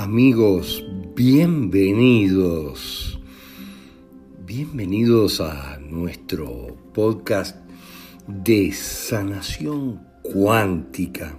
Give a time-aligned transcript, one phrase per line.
[0.00, 0.82] Amigos,
[1.14, 3.20] bienvenidos.
[4.46, 7.54] Bienvenidos a nuestro podcast
[8.26, 11.38] de sanación cuántica.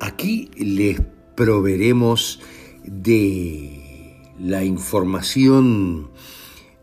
[0.00, 1.02] Aquí les
[1.36, 2.40] proveeremos
[2.84, 6.10] de la información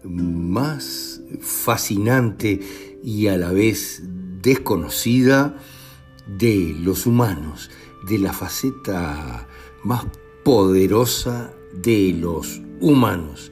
[0.03, 2.59] más fascinante
[3.03, 4.03] y a la vez
[4.43, 5.57] desconocida
[6.27, 7.71] de los humanos,
[8.07, 9.47] de la faceta
[9.83, 10.05] más
[10.43, 13.51] poderosa de los humanos,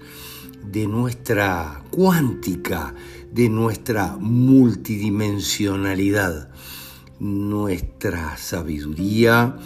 [0.63, 2.95] de nuestra cuántica,
[3.31, 6.49] de nuestra multidimensionalidad,
[7.19, 9.57] nuestra sabiduría.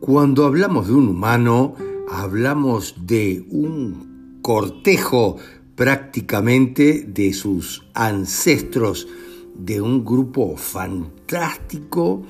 [0.00, 1.74] Cuando hablamos de un humano,
[2.10, 5.36] hablamos de un cortejo
[5.74, 9.08] prácticamente de sus ancestros,
[9.54, 12.24] de un grupo fantástico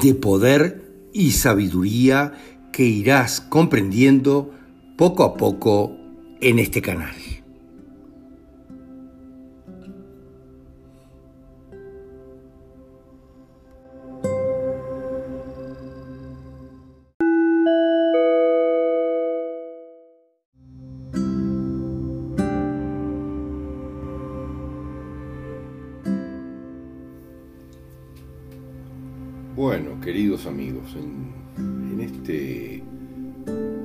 [0.00, 2.32] de poder y sabiduría
[2.72, 4.50] que irás comprendiendo
[4.96, 5.96] poco a poco
[6.40, 7.41] en este canal.
[30.52, 32.82] Amigos, en, este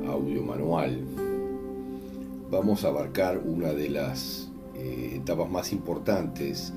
[0.06, 1.00] audio manual
[2.52, 6.74] vamos a abarcar una de las eh, etapas más importantes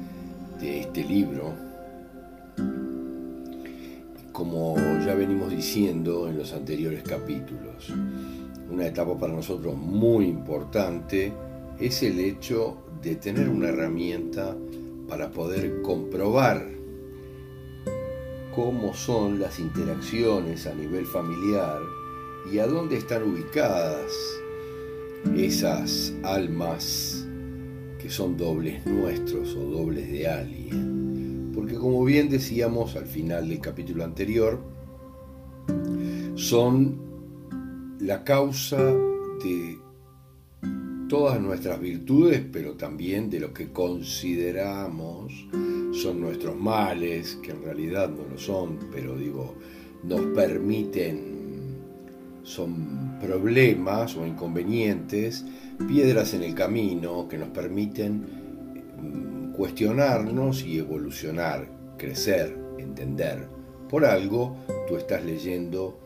[0.60, 1.54] de este libro.
[4.30, 7.92] Como ya venimos diciendo en los anteriores capítulos,
[8.70, 11.32] una etapa para nosotros muy importante
[11.80, 14.56] es el hecho de tener una herramienta
[15.08, 16.79] para poder comprobar
[18.54, 21.80] cómo son las interacciones a nivel familiar
[22.52, 24.10] y a dónde están ubicadas
[25.36, 27.26] esas almas
[27.98, 31.52] que son dobles nuestros o dobles de alguien.
[31.54, 34.60] Porque como bien decíamos al final del capítulo anterior,
[36.34, 36.98] son
[38.00, 39.78] la causa de
[41.10, 45.32] todas nuestras virtudes, pero también de lo que consideramos
[45.92, 49.56] son nuestros males, que en realidad no lo son, pero digo,
[50.04, 51.80] nos permiten,
[52.44, 55.44] son problemas o inconvenientes,
[55.88, 58.20] piedras en el camino que nos permiten
[59.02, 63.48] mm, cuestionarnos y evolucionar, crecer, entender.
[63.88, 65.98] Por algo tú estás leyendo,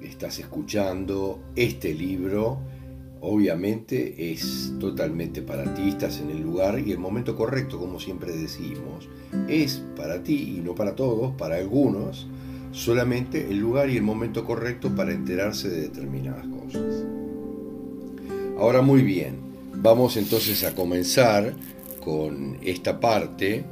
[0.00, 2.58] estás escuchando este libro,
[3.28, 8.30] obviamente es totalmente para ti, estás en el lugar y el momento correcto, como siempre
[8.32, 9.08] decimos,
[9.48, 12.28] es para ti y no para todos, para algunos,
[12.70, 17.04] solamente el lugar y el momento correcto para enterarse de determinadas cosas.
[18.60, 19.34] Ahora muy bien,
[19.74, 21.52] vamos entonces a comenzar
[22.00, 23.64] con esta parte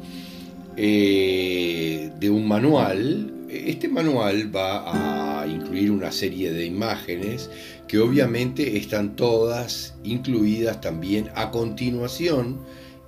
[0.77, 3.47] eh, de un manual.
[3.49, 7.49] Este manual va a incluir una serie de imágenes
[7.89, 12.59] que obviamente están todas incluidas también a continuación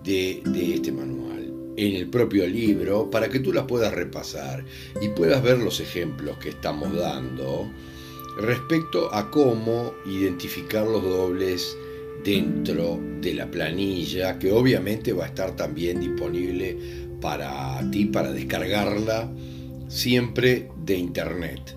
[0.04, 0.42] de,
[0.74, 4.64] este manual, en el propio libro, para que tú las puedas repasar
[5.00, 7.70] y puedas ver los ejemplos que estamos dando
[8.38, 11.76] respecto a cómo identificar los dobles
[12.24, 16.76] dentro de la planilla, que obviamente va a estar también disponible
[17.20, 19.30] para ti, para descargarla
[19.88, 21.75] siempre de internet.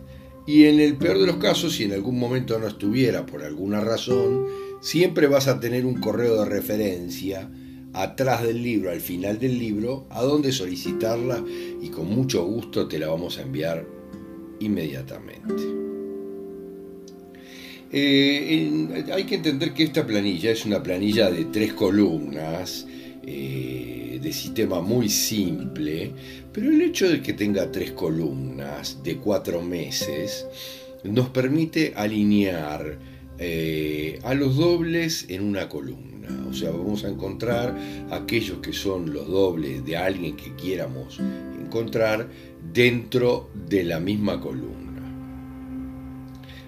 [0.50, 3.82] Y en el peor de los casos, si en algún momento no estuviera por alguna
[3.82, 4.48] razón,
[4.82, 7.52] siempre vas a tener un correo de referencia
[7.94, 11.46] atrás del libro, al final del libro, a donde solicitarla
[11.80, 13.86] y con mucho gusto te la vamos a enviar
[14.60, 15.54] inmediatamente.
[17.92, 22.88] Eh, hay que entender que esta planilla es una planilla de tres columnas,
[23.22, 26.12] eh, de sistema muy simple,
[26.60, 30.46] pero el hecho de que tenga tres columnas de cuatro meses
[31.06, 33.00] nos permite alinear
[33.38, 36.28] eh, a los dobles en una columna.
[36.50, 37.78] O sea, vamos a encontrar
[38.12, 41.22] aquellos que son los dobles de alguien que quieramos
[41.58, 42.28] encontrar
[42.74, 45.02] dentro de la misma columna.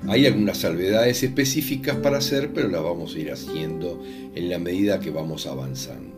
[0.07, 4.01] Hay algunas salvedades específicas para hacer, pero las vamos a ir haciendo
[4.33, 6.11] en la medida que vamos avanzando.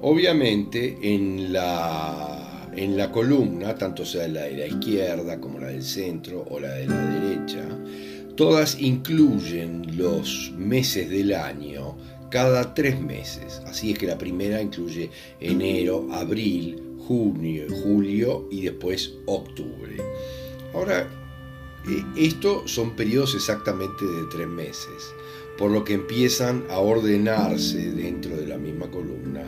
[0.00, 2.45] Obviamente en la
[2.76, 6.72] en la columna, tanto sea la de la izquierda como la del centro o la
[6.72, 7.66] de la derecha,
[8.36, 11.96] todas incluyen los meses del año
[12.30, 13.62] cada tres meses.
[13.66, 19.96] Así es que la primera incluye enero, abril, junio, julio y después octubre.
[20.74, 21.08] Ahora,
[21.88, 25.14] eh, esto son periodos exactamente de tres meses,
[25.56, 29.44] por lo que empiezan a ordenarse dentro de la misma columna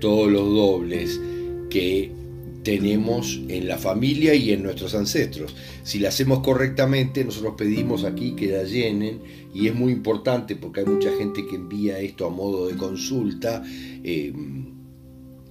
[0.00, 1.20] todos los dobles
[1.68, 2.21] que
[2.62, 5.54] tenemos en la familia y en nuestros ancestros.
[5.82, 9.20] Si la hacemos correctamente, nosotros pedimos aquí que la llenen
[9.52, 13.62] y es muy importante porque hay mucha gente que envía esto a modo de consulta,
[14.04, 14.32] eh,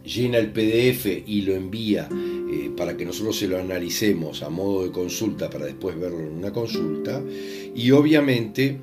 [0.04, 4.84] llena el PDF y lo envía eh, para que nosotros se lo analicemos a modo
[4.84, 7.22] de consulta para después verlo en una consulta
[7.76, 8.80] y obviamente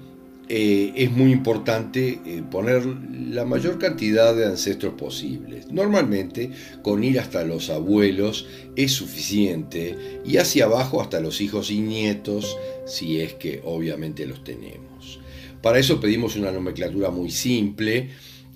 [0.51, 5.71] eh, es muy importante eh, poner la mayor cantidad de ancestros posibles.
[5.71, 6.51] Normalmente
[6.83, 12.57] con ir hasta los abuelos es suficiente y hacia abajo hasta los hijos y nietos
[12.87, 15.21] si es que obviamente los tenemos.
[15.61, 18.09] Para eso pedimos una nomenclatura muy simple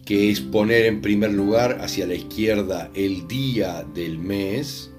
[0.07, 4.91] que es poner en primer lugar hacia la izquierda el día del mes.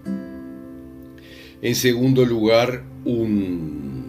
[1.62, 4.06] En segundo lugar un,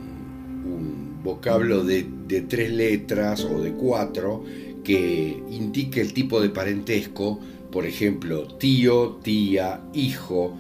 [0.67, 4.45] un vocablo de de tres letras o de cuatro
[4.85, 7.41] que indique el tipo de parentesco,
[7.73, 10.57] por ejemplo, tío, tía, hijo,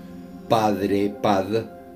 [0.48, 1.46] padre, pad,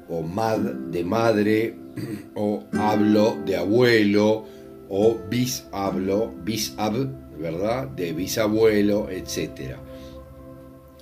[0.09, 1.75] o mad de madre,
[2.35, 4.45] o hablo de abuelo,
[4.89, 7.89] o bishablo, bisab, ¿verdad?
[7.89, 9.77] De bisabuelo, etc.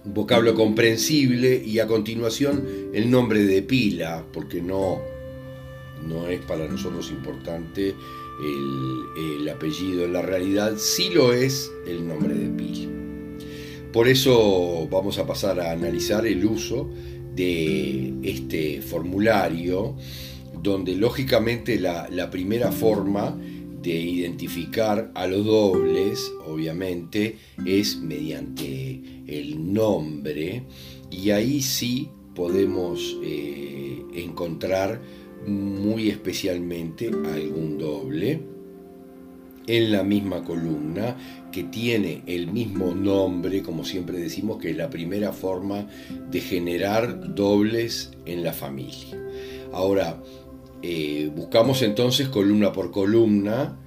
[0.05, 5.01] Un vocablo comprensible y a continuación el nombre de pila, porque no,
[6.07, 7.95] no es para nosotros importante
[8.43, 12.91] el, apellido en la realidad, sí lo es el nombre de pila.
[13.93, 16.91] Por eso vamos a pasar a analizar el uso
[17.35, 19.97] de este formulario,
[20.63, 23.39] donde lógicamente la, primera forma
[23.81, 30.65] de identificar a los dobles, obviamente, es mediante el nombre,
[31.11, 35.01] y ahí sí podemos eh, encontrar
[35.47, 38.41] muy especialmente algún doble
[39.67, 41.17] en la misma columna
[41.51, 45.87] que tiene el mismo nombre, como siempre decimos, que es la primera forma
[46.31, 49.19] de generar dobles en la familia.
[49.73, 50.23] Ahora,
[50.83, 53.79] eh, buscamos entonces columna por columna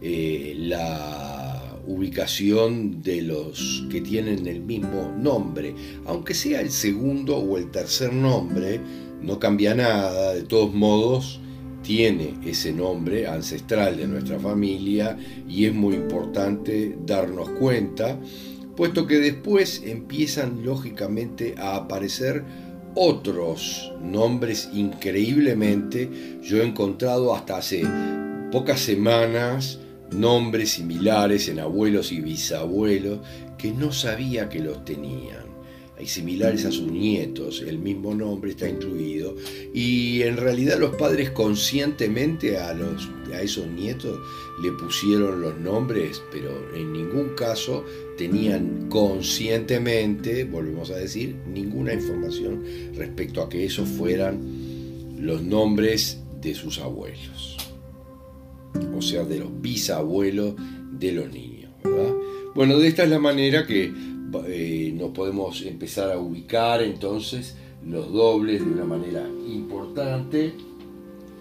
[0.00, 5.74] eh, la ubicación de los que tienen el mismo nombre,
[6.06, 8.80] aunque sea el segundo o el tercer nombre,
[9.24, 11.40] no cambia nada, de todos modos
[11.82, 15.16] tiene ese nombre ancestral de nuestra familia
[15.48, 18.18] y es muy importante darnos cuenta,
[18.74, 22.42] puesto que después empiezan lógicamente a aparecer
[22.94, 26.38] otros nombres increíblemente.
[26.42, 27.84] Yo he encontrado hasta hace
[28.50, 29.78] pocas semanas
[30.10, 33.20] nombres similares en abuelos y bisabuelos
[33.58, 35.43] que no sabía que los tenían
[36.04, 39.36] hay similares a sus nietos, el mismo nombre está incluido,
[39.72, 44.20] y en realidad los padres conscientemente a, los, a esos nietos
[44.62, 47.86] le pusieron los nombres, pero en ningún caso
[48.18, 52.62] tenían conscientemente, volvemos a decir, ninguna información
[52.94, 54.42] respecto a que esos fueran
[55.18, 57.56] los nombres de sus abuelos,
[58.94, 60.54] o sea, de los bisabuelos
[60.92, 61.70] de los niños.
[62.54, 63.90] Bueno, de esta es la manera que
[64.46, 70.52] eh, nos podemos empezar a ubicar entonces los dobles de una manera importante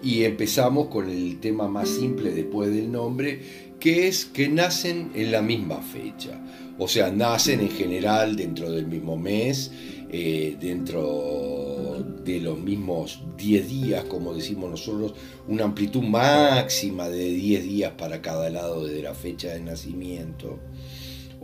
[0.03, 3.39] y empezamos con el tema más simple después del nombre,
[3.79, 6.41] que es que nacen en la misma fecha.
[6.77, 9.71] O sea, nacen en general dentro del mismo mes,
[10.11, 15.13] eh, dentro de los mismos 10 días, como decimos nosotros,
[15.47, 20.59] una amplitud máxima de 10 días para cada lado de la fecha de nacimiento.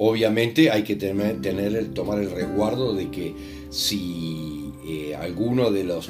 [0.01, 3.35] Obviamente hay que tener, tomar el resguardo de que
[3.69, 6.09] si eh, alguno de los,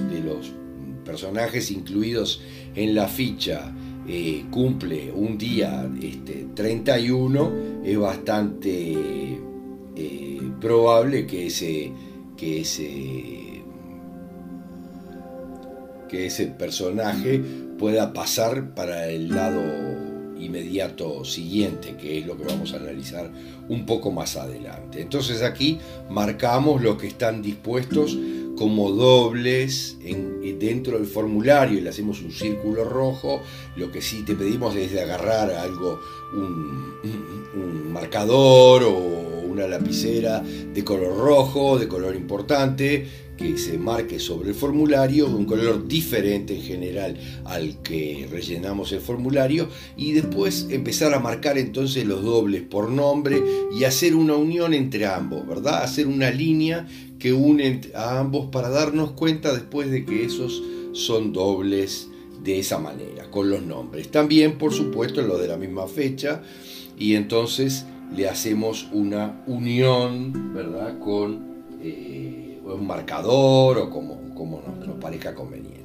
[1.04, 2.40] personajes incluidos
[2.76, 3.74] en la ficha
[4.08, 7.52] eh, cumple un día este, 31,
[7.84, 8.94] es bastante
[9.96, 11.92] eh, probable que ese,
[12.38, 13.64] que ese,
[16.08, 17.42] que ese personaje
[17.80, 19.64] pueda pasar para el lado
[20.40, 23.32] inmediato siguiente, que es lo que vamos a analizar
[23.68, 25.02] un poco más adelante.
[25.02, 25.80] Entonces aquí
[26.10, 28.18] marcamos lo que están dispuestos
[28.58, 29.98] como dobles
[30.60, 33.42] dentro del formulario y le hacemos un círculo rojo.
[33.78, 36.00] Lo que sí te pedimos es de agarrar algo,
[36.34, 39.20] un marcador o
[39.50, 45.46] una lapicera de color rojo, de color importante, que se marque sobre el formulario, un
[45.46, 52.06] color diferente en general al que rellenamos el formulario, y después empezar a marcar entonces
[52.06, 53.42] los dobles por nombre
[53.80, 55.84] y hacer una unión entre ambos, ¿verdad?
[55.84, 56.86] Hacer una línea
[57.18, 62.10] que une a ambos para darnos cuenta después de que esos son dobles
[62.44, 64.10] de esa manera, con los nombres.
[64.10, 66.42] También, por supuesto, los de la misma fecha,
[66.98, 71.48] y entonces le hacemos una unión, ¿verdad?, con
[71.82, 75.80] eh, un marcador o como, como nos, parezca conveniente.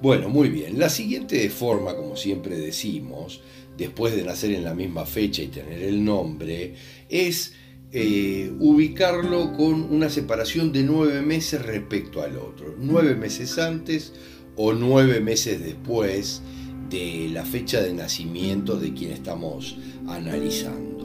[0.00, 0.78] Bueno, muy bien.
[0.78, 3.40] La siguiente forma, como siempre decimos,
[3.76, 6.74] después de nacer en la misma fecha y tener el nombre,
[7.08, 7.54] es
[7.90, 12.74] eh, ubicarlo con una separación de nueve meses respecto al otro.
[12.78, 14.12] Nueve meses antes
[14.56, 16.42] o nueve meses después
[16.90, 20.97] de la fecha de nacimiento de quien estamos analizando.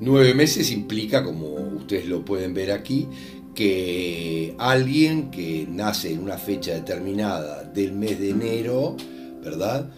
[0.00, 3.08] Nueve meses implica, como ustedes lo pueden ver aquí,
[3.54, 8.96] que alguien que nace en una fecha determinada del mes de enero,
[9.42, 9.90] ¿verdad?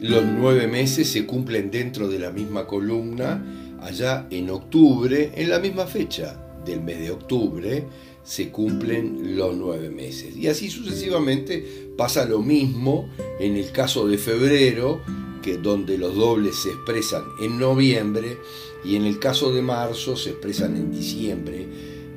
[0.00, 5.60] Los nueve meses se cumplen dentro de la misma columna, allá en octubre, en la
[5.60, 7.84] misma fecha del mes de octubre,
[8.24, 10.36] se cumplen los nueve meses.
[10.36, 13.08] Y así sucesivamente pasa lo mismo
[13.38, 15.00] en el caso de febrero,
[15.42, 18.38] que donde los dobles se expresan en noviembre,
[18.84, 21.66] y en el caso de marzo se expresan en diciembre.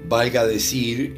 [0.08, 1.16] Valga decir,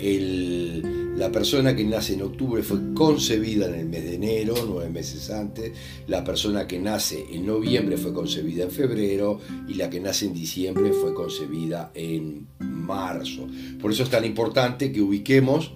[1.16, 5.30] la persona que nace en octubre fue concebida en el mes de enero, nueve meses
[5.30, 5.74] antes.
[6.08, 10.34] La persona que nace en noviembre fue concebida en febrero y la que nace en
[10.34, 13.48] diciembre fue concebida en marzo.
[13.82, 15.74] Por eso es tan importante que ubiquemos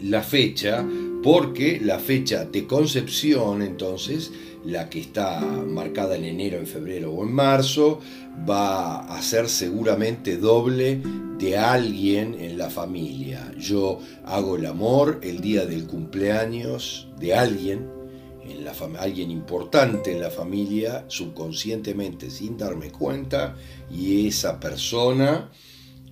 [0.00, 0.86] la fecha,
[1.22, 4.30] porque la fecha de concepción, entonces,
[4.64, 8.00] la que está marcada en enero, en febrero o en marzo,
[8.48, 11.00] va a ser seguramente doble
[11.38, 13.52] de alguien en la familia.
[13.58, 17.88] Yo hago el amor el día del cumpleaños de alguien,
[18.44, 23.56] en la alguien importante en la familia, subconscientemente, sin darme cuenta,
[23.90, 25.50] y esa persona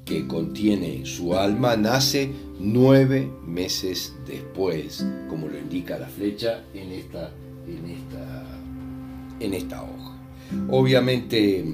[0.04, 7.33] que contiene su alma nace nueve meses después, como lo indica la flecha en esta,
[7.66, 8.47] en esta,
[9.40, 10.19] en esta hoja.
[10.71, 11.64] Obviamente,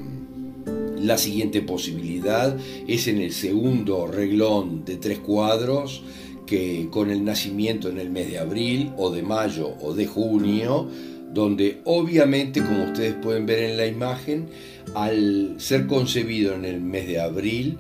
[0.98, 6.02] la siguiente posibilidad es en el segundo reglón de tres cuadros,
[6.46, 10.88] que con el nacimiento en el mes de abril o de mayo o de junio,
[11.32, 14.48] donde obviamente, como ustedes pueden ver en la imagen,
[14.94, 17.78] al ser concebido en el mes de abril,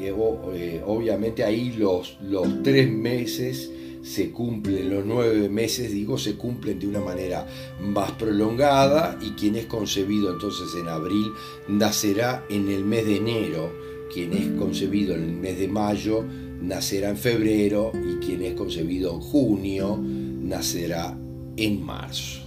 [0.00, 0.14] eh,
[0.54, 3.70] eh, obviamente ahí los, los tres meses
[4.06, 7.46] se cumplen los nueve meses, digo, se cumplen de una manera
[7.80, 11.32] más prolongada y quien es concebido entonces en abril
[11.66, 13.72] nacerá en el mes de enero,
[14.12, 16.24] quien es concebido en el mes de mayo
[16.62, 21.18] nacerá en febrero y quien es concebido en junio nacerá
[21.56, 22.42] en marzo.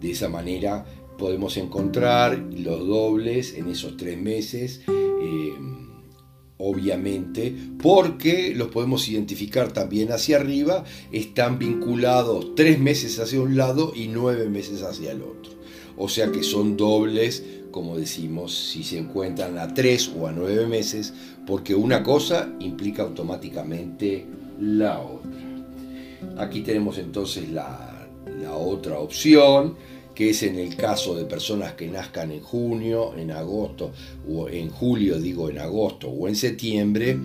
[0.00, 0.84] De esa manera
[1.16, 4.82] podemos encontrar los dobles en esos tres meses.
[4.86, 5.54] Eh,
[6.58, 13.92] obviamente, porque los podemos identificar también hacia arriba, están vinculados tres meses hacia un lado
[13.94, 15.52] y nueve meses hacia el otro.
[15.96, 20.66] O sea que son dobles, como decimos, si se encuentran a tres o a nueve
[20.66, 21.14] meses,
[21.46, 24.26] porque una cosa implica automáticamente
[24.60, 25.30] la otra.
[26.38, 28.08] Aquí tenemos entonces la,
[28.40, 29.76] la otra opción
[30.18, 33.92] que es en el caso de personas que nazcan en junio, en agosto,
[34.28, 37.16] o en julio, digo en agosto o en septiembre,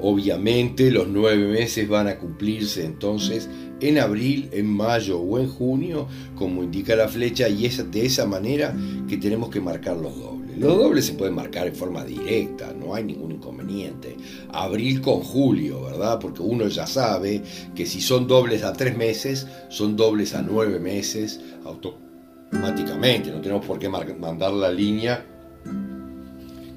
[0.00, 6.06] obviamente los nueve meses van a cumplirse entonces en abril, en mayo o en junio,
[6.36, 8.72] como indica la flecha, y es de esa manera
[9.08, 10.41] que tenemos que marcar los dobles.
[10.62, 14.16] Los dobles se pueden marcar en forma directa, no hay ningún inconveniente.
[14.52, 16.20] Abril con julio, ¿verdad?
[16.20, 17.42] Porque uno ya sabe
[17.74, 23.32] que si son dobles a tres meses, son dobles a nueve meses automáticamente.
[23.32, 25.26] No tenemos por qué mandar la línea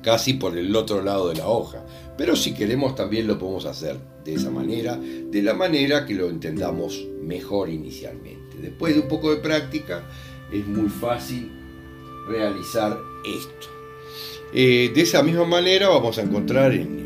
[0.02, 1.86] casi por el otro lado de la hoja.
[2.18, 6.28] Pero si queremos también lo podemos hacer de esa manera, de la manera que lo
[6.32, 8.58] entendamos mejor inicialmente.
[8.60, 10.04] Después de un poco de práctica
[10.52, 11.52] es muy fácil
[12.28, 13.75] realizar esto.
[14.54, 17.06] Eh, de esa misma manera vamos a encontrar en,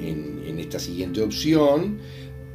[0.59, 1.97] esta siguiente opción,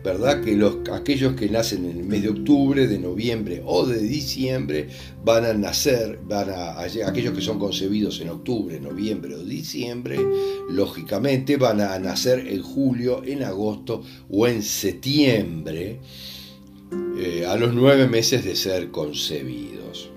[0.04, 0.40] ¿verdad?
[0.40, 4.87] Que los, aquellos que nacen en el mes de octubre, de noviembre o de diciembre
[5.25, 10.20] van a nacer, van a, aquellos que son concebidos en octubre, noviembre o diciembre,
[10.70, 15.99] lógicamente van a nacer en julio, en agosto o en septiembre,
[17.18, 20.11] eh, a los nueve meses de ser concebidos.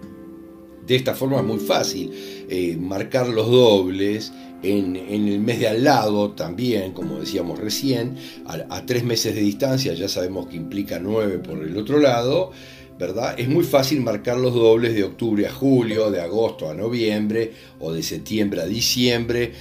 [0.86, 2.12] De esta forma es muy fácil
[2.50, 4.32] eh, marcar los dobles
[4.64, 9.94] en, el mes de al lado también, como decíamos recién, a, tres meses de distancia,
[9.94, 12.52] ya sabemos que implica nueve por el otro lado,
[12.98, 13.36] ¿verdad?
[13.40, 17.94] Es muy fácil marcar los dobles de octubre a julio, de agosto a noviembre o
[17.94, 19.52] de septiembre a diciembre,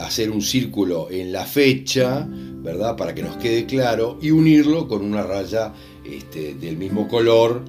[0.00, 2.96] hacer un círculo en la fecha, ¿verdad?
[2.96, 5.72] Para que nos quede claro y unirlo con una raya
[6.04, 7.64] este, del mismo color,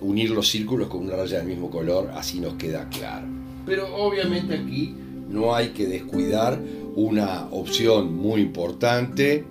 [0.00, 3.39] unir los círculos con una raya del mismo color, así nos queda claro.
[3.70, 4.92] Pero obviamente aquí
[5.28, 6.60] no hay que descuidar
[6.96, 9.44] una opción muy importante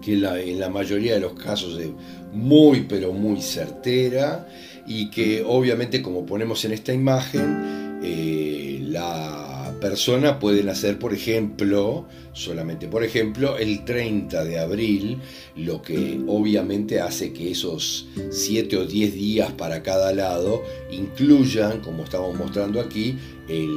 [0.00, 1.90] que en la mayoría de los casos es
[2.32, 4.46] muy pero muy certera
[4.86, 9.51] y que obviamente como ponemos en esta imagen, eh, la
[9.82, 15.18] persona puede nacer, por ejemplo, solamente por ejemplo, el 30 de abril,
[15.56, 22.04] lo que obviamente hace que esos 7 o 10 días para cada lado incluyan, como
[22.04, 23.70] estamos mostrando aquí, el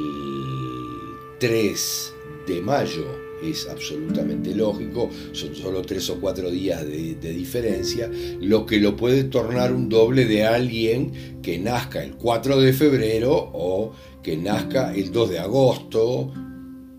[1.40, 2.14] 3
[2.46, 8.80] de mayo es absolutamente lógico, son solo tres o cuatro días de, diferencia, lo que
[8.80, 14.36] lo puede tornar un doble de alguien que nazca el 4 de febrero o que
[14.36, 16.32] nazca el 2 de agosto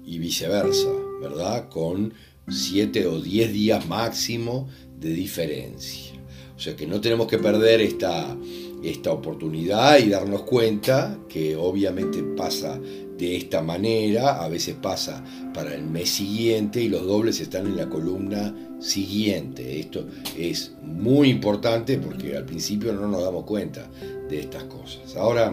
[0.06, 0.90] y viceversa,
[1.22, 1.70] ¿verdad?
[1.70, 2.14] Con
[2.48, 6.14] 7 o 10 días máximo de diferencia.
[6.56, 8.36] O sea que no tenemos que perder esta,
[8.84, 12.80] esta oportunidad y darnos cuenta que obviamente pasa
[13.18, 17.78] de esta manera, a veces pasa para el mes siguiente y los dobles están en
[17.78, 19.80] la columna siguiente.
[19.80, 20.06] Esto
[20.38, 23.90] es muy importante porque al principio no nos damos cuenta
[24.30, 25.16] de estas cosas.
[25.16, 25.52] Ahora,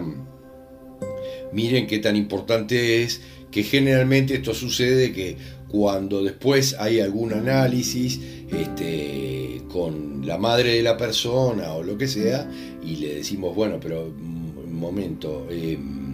[1.51, 8.19] miren qué tan importante es que generalmente esto sucede que cuando después hay algún análisis
[8.51, 12.49] este, con la madre de la persona o lo que sea,
[12.83, 16.04] y le decimos, bueno, pero un momento, em,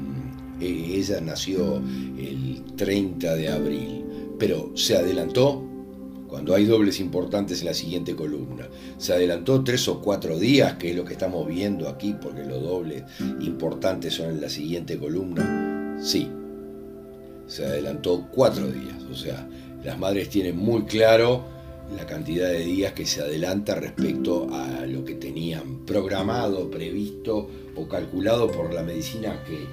[0.61, 4.05] eh, ella nació el 30 de abril,
[4.37, 5.63] pero se adelantó
[6.31, 8.69] cuando hay dobles importantes en la siguiente columna.
[8.97, 12.61] Se adelantó tres o cuatro días, que es lo que estamos viendo aquí, porque los
[12.61, 13.03] dobles
[13.41, 15.97] importantes son en la siguiente columna.
[16.01, 16.29] Sí,
[17.47, 19.03] se adelantó cuatro días.
[19.11, 19.45] O sea,
[19.83, 21.43] las madres tienen muy claro
[21.97, 27.87] la cantidad de días que se adelanta respecto a lo que tenían programado, previsto o
[27.89, 29.65] calculado por la medicina que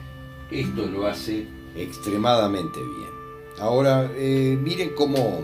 [0.50, 3.18] esto lo hace extremadamente bien.
[3.58, 5.40] Ahora, eh, miren cómo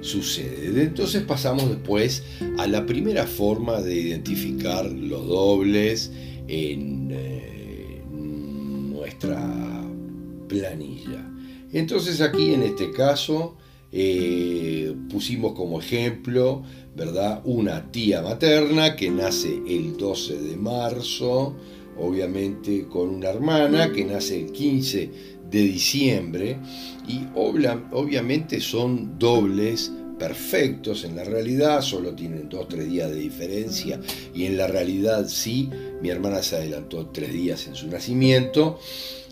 [0.00, 0.82] sucede.
[0.82, 2.22] Entonces pasamos después
[2.58, 6.12] a la primera forma de identificar los dobles
[6.46, 9.82] en eh, nuestra
[10.48, 11.30] planilla.
[11.72, 13.56] Entonces aquí en este caso
[13.90, 16.62] eh, pusimos como ejemplo,
[16.94, 17.40] ¿verdad?
[17.44, 21.56] Una tía materna que nace el 12 de marzo,
[21.98, 25.10] obviamente con una hermana que nace el 15
[25.50, 26.56] de diciembre
[27.06, 34.00] y obviamente son dobles perfectos en la realidad, solo tienen dos, tres días de diferencia
[34.34, 35.68] y en la realidad sí,
[36.00, 38.78] mi hermana se adelantó tres días en su nacimiento.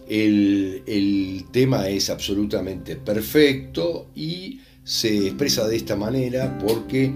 [0.08, 7.12] El, el tema es absolutamente perfecto y se expresa de esta manera porque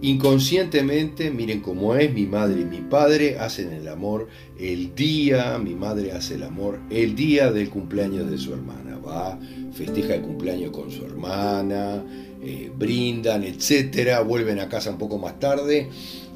[0.00, 5.74] Inconscientemente, miren cómo es, mi madre y mi padre hacen el amor el día, mi
[5.74, 8.98] madre hace el amor el día del cumpleaños de su hermana.
[8.98, 9.38] Va,
[9.72, 12.04] festeja el cumpleaños con su hermana,
[12.40, 15.88] eh, brindan, etcétera, vuelven a casa un poco más tarde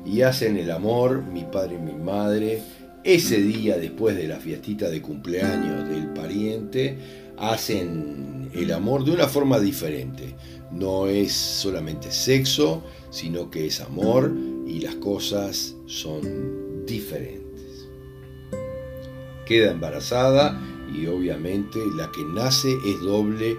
[0.05, 2.62] y hacen el amor, mi padre y mi madre,
[3.05, 6.98] ese día después de la fiestita de cumpleaños del pariente,
[7.38, 10.35] hacen el amor de una forma diferente.
[10.70, 14.33] No es solamente sexo, sino que es amor
[14.66, 17.88] y las cosas son diferentes.
[19.46, 20.61] Queda embarazada
[20.92, 23.53] y obviamente la que nace es doble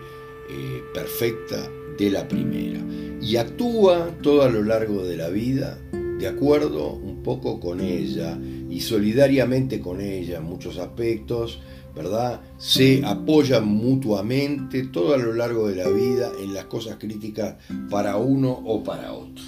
[0.50, 2.82] eh, perfecta de la primera
[3.22, 8.40] y actúa todo a lo largo de la vida de acuerdo un poco con ella
[8.70, 11.62] y solidariamente con ella en muchos aspectos,
[11.96, 12.42] ¿verdad?
[12.58, 17.56] Se apoyan mutuamente todo a lo largo de la vida en las cosas críticas
[17.90, 19.44] para uno o para otro.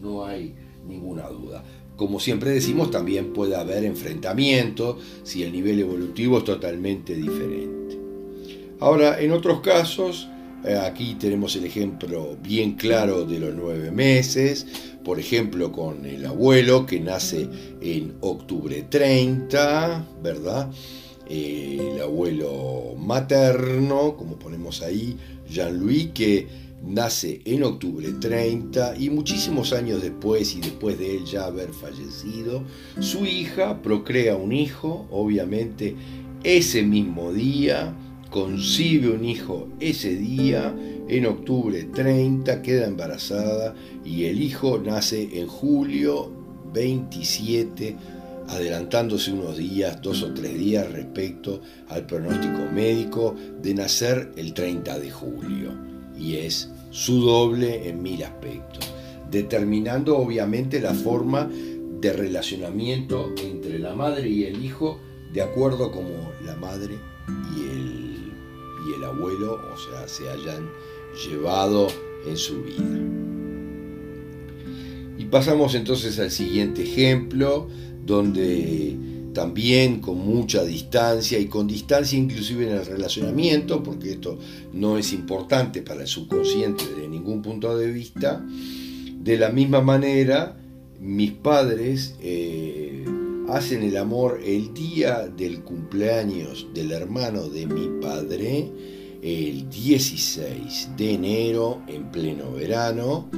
[0.00, 0.54] No hay
[0.86, 1.64] ninguna duda.
[1.96, 7.98] Como siempre decimos, también puede haber enfrentamientos si el nivel evolutivo es totalmente diferente.
[8.80, 10.28] Ahora, en otros casos,
[10.64, 14.66] eh, aquí tenemos el ejemplo bien claro de los nueve meses,
[15.04, 17.48] por ejemplo con el abuelo que nace
[17.80, 20.68] en octubre 30, ¿verdad?
[21.28, 25.16] El abuelo materno, como ponemos ahí,
[25.48, 26.46] Jean-Louis, que
[26.84, 32.62] nace en octubre 30 y muchísimos años después y después de él ya haber fallecido,
[33.00, 35.94] su hija procrea un hijo, obviamente
[36.44, 37.94] ese mismo día,
[38.30, 40.74] concibe un hijo ese día,
[41.08, 46.32] en octubre 30, queda embarazada y el hijo nace en julio
[46.72, 47.96] 27
[48.48, 54.98] adelantándose unos días, dos o tres días respecto al pronóstico médico de nacer el 30
[54.98, 55.70] de julio.
[56.18, 58.92] Y es su doble en mil aspectos.
[59.30, 61.50] determinando obviamente la forma
[62.00, 65.00] de relacionamiento entre la madre y el hijo
[65.32, 66.94] de acuerdo como la madre
[67.56, 68.32] y el,
[68.88, 70.70] y el abuelo, o sea, se hayan
[71.28, 71.88] llevado
[72.26, 73.16] en su vida.
[75.18, 77.68] Y pasamos entonces al siguiente ejemplo,
[78.06, 78.96] donde
[79.34, 84.38] también con mucha distancia y con distancia inclusive en el relacionamiento, porque esto
[84.72, 90.56] no es importante para el subconsciente de ningún punto de vista, de la misma manera
[91.00, 93.04] mis padres eh,
[93.48, 98.70] hacen el amor el día del cumpleaños del hermano de mi padre,
[99.22, 103.28] el 16 de enero en pleno verano,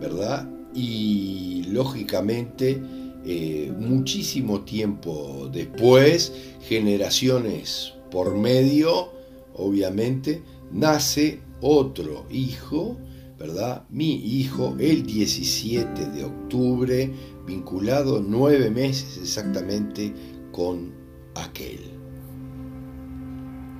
[0.00, 0.48] ¿verdad?
[0.74, 2.80] Y lógicamente
[3.24, 9.10] eh, muchísimo tiempo después, generaciones por medio,
[9.54, 12.96] obviamente, nace otro hijo,
[13.38, 13.84] ¿verdad?
[13.90, 17.10] Mi hijo, el 17 de octubre,
[17.46, 20.12] vinculado nueve meses exactamente
[20.50, 20.92] con
[21.34, 21.78] aquel.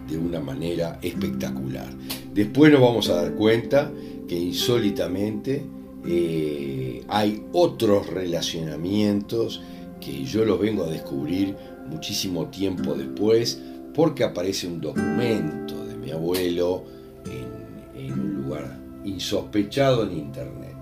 [0.07, 1.89] De una manera espectacular.
[2.35, 3.93] Después nos vamos a dar cuenta
[4.29, 5.65] que insólitamente
[6.07, 9.63] eh, hay otros relacionamientos
[10.01, 11.57] que yo los vengo a descubrir
[11.89, 13.61] muchísimo tiempo después
[13.95, 16.85] porque aparece un documento de mi abuelo
[17.27, 20.77] en, en un lugar insospechado en internet.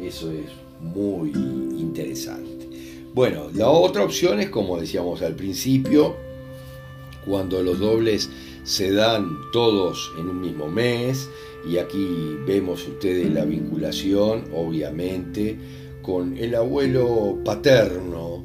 [0.00, 2.68] Eso es muy interesante.
[3.14, 6.16] Bueno, la otra opción es como decíamos al principio,
[7.26, 8.30] cuando los dobles
[8.64, 11.28] se dan todos en un mismo mes,
[11.66, 15.56] y aquí vemos ustedes la vinculación, obviamente,
[16.02, 18.44] con el abuelo paterno,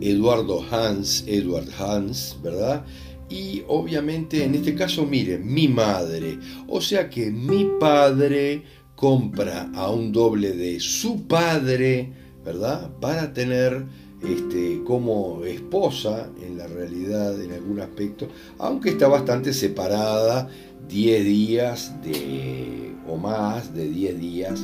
[0.00, 2.84] Eduardo Hans, Edward Hans, ¿verdad?
[3.28, 6.38] Y obviamente en este caso, miren, mi madre.
[6.68, 8.62] O sea que mi padre
[8.96, 12.12] compra a un doble de su padre,
[12.44, 12.90] ¿verdad?
[13.00, 13.84] Para tener
[14.22, 20.50] este, como esposa, en la realidad, en algún aspecto, aunque está bastante separada
[20.90, 24.60] 10 días de, o más de 10 días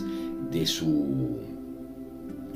[0.51, 1.39] de su,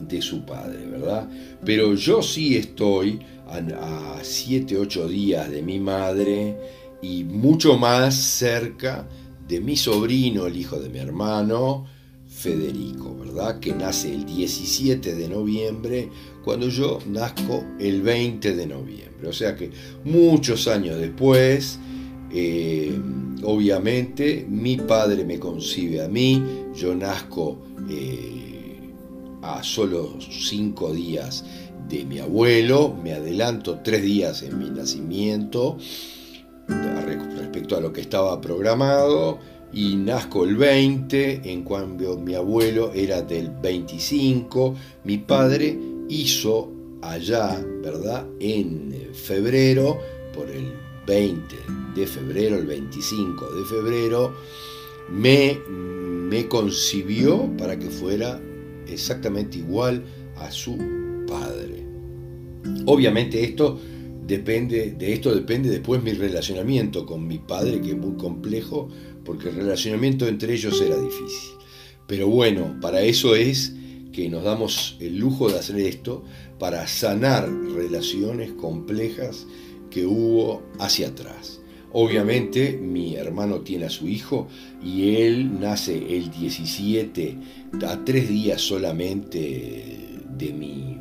[0.08, 1.28] de su padre, ¿verdad?
[1.64, 6.56] Pero yo sí estoy a 7, 8 días de mi madre
[7.02, 9.08] y mucho más cerca
[9.48, 11.86] de mi sobrino, el hijo de mi hermano,
[12.26, 13.58] Federico, ¿verdad?
[13.58, 16.08] Que nace el 17 de noviembre,
[16.44, 19.28] cuando yo nazco el 20 de noviembre.
[19.28, 19.70] O sea que
[20.04, 21.78] muchos años después,
[22.32, 22.98] eh,
[23.42, 26.42] obviamente mi padre me concibe a mí,
[26.74, 28.92] yo nazco eh,
[29.42, 31.44] a solo cinco días
[31.88, 35.76] de mi abuelo, me adelanto tres días en mi nacimiento
[37.50, 39.38] respecto a lo que estaba programado.
[39.72, 47.64] Y nazco el 20, en cambio mi abuelo era del 25, mi padre hizo allá,
[47.80, 48.26] ¿verdad?
[48.40, 49.96] En febrero,
[50.34, 50.72] por el
[51.10, 51.56] 20
[51.96, 54.32] de febrero, el 25 de febrero,
[55.10, 58.40] me, me concibió para que fuera
[58.86, 60.04] exactamente igual
[60.36, 60.78] a su
[61.26, 61.84] padre.
[62.86, 63.80] Obviamente esto
[64.24, 68.88] depende, de esto depende después mi relacionamiento con mi padre, que es muy complejo,
[69.24, 71.50] porque el relacionamiento entre ellos era difícil.
[72.06, 73.74] Pero bueno, para eso es
[74.12, 76.22] que nos damos el lujo de hacer esto,
[76.60, 79.46] para sanar relaciones complejas
[79.90, 81.60] que hubo hacia atrás.
[81.92, 84.46] Obviamente mi hermano tiene a su hijo
[84.82, 87.36] y él nace el 17,
[87.84, 91.00] a tres días solamente de mi,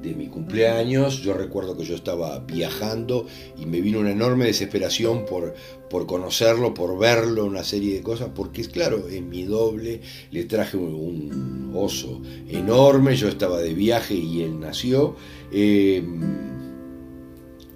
[0.00, 1.20] de mi cumpleaños.
[1.20, 3.26] Yo recuerdo que yo estaba viajando
[3.60, 5.54] y me vino una enorme desesperación por,
[5.90, 10.44] por conocerlo, por verlo, una serie de cosas, porque es claro, en mi doble le
[10.44, 15.16] traje un, oso enorme, yo estaba de viaje y él nació.
[15.50, 16.02] Eh,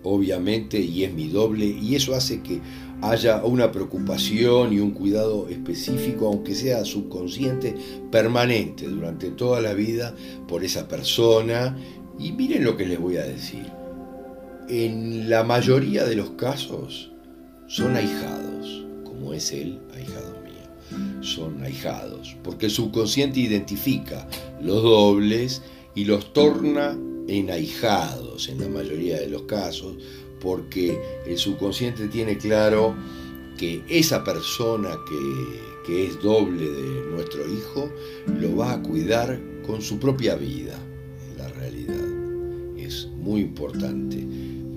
[0.07, 2.61] obviamente, y es mi doble, y eso hace que
[3.03, 7.75] haya una preocupación y un cuidado específico, aunque sea subconsciente,
[8.11, 10.15] permanente durante toda la vida
[10.49, 11.77] por esa persona.
[12.19, 13.67] Y miren lo que les voy a decir.
[14.69, 17.13] En la mayoría de los casos
[17.67, 21.23] son ahijados, como es el ahijado mío.
[21.23, 24.27] Son ahijados, porque el subconsciente identifica
[24.61, 25.63] los dobles
[25.95, 26.97] y los torna
[27.29, 29.97] enahijados en la mayoría de los casos,
[30.41, 32.95] porque el subconsciente tiene claro
[33.57, 37.89] que esa persona que, es doble de nuestro hijo
[38.41, 40.77] lo va a cuidar con su propia vida,
[41.31, 42.77] en la realidad.
[42.77, 44.27] Es muy importante,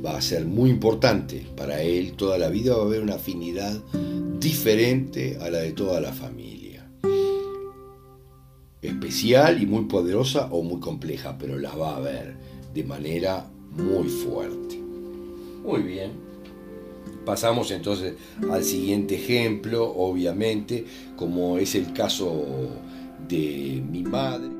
[0.05, 3.81] va a ser muy importante para él toda la vida, va a haber una afinidad
[4.39, 6.58] diferente a la de toda la familia.
[9.09, 12.35] Especial y muy poderosa o muy compleja, pero las va a ver
[12.75, 14.77] de manera muy fuerte.
[15.65, 16.11] Muy bien.
[17.25, 18.13] Pasamos entonces
[18.51, 22.45] al siguiente ejemplo, obviamente, como es el caso
[23.27, 24.58] de mi madre.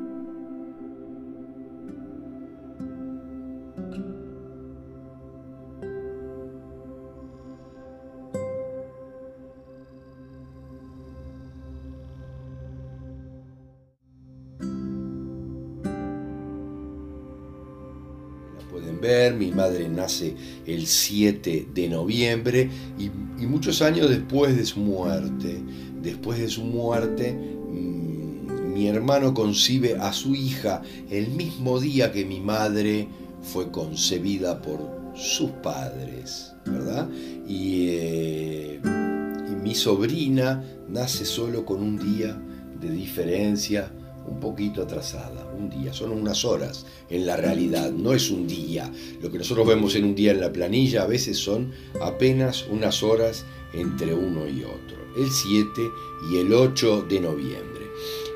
[19.60, 23.10] Madre nace el 7 de noviembre y,
[23.46, 25.62] muchos años después de su muerte,
[26.02, 32.24] después de su muerte, mm, mi hermano concibe a su hija el mismo día que
[32.24, 33.10] mi madre
[33.42, 34.80] fue concebida por
[35.16, 37.10] sus padres, ¿verdad?
[37.46, 42.42] Y, eh, y mi sobrina nace solo con un día
[42.80, 43.92] de diferencia
[44.30, 48.92] un poquito atrasada, un día, son unas horas en la realidad, no es un día.
[49.22, 53.02] Lo que nosotros vemos en un día en la planilla a veces son apenas unas
[53.04, 55.70] horas entre uno y otro, el 7
[56.32, 57.88] y el 8 de noviembre.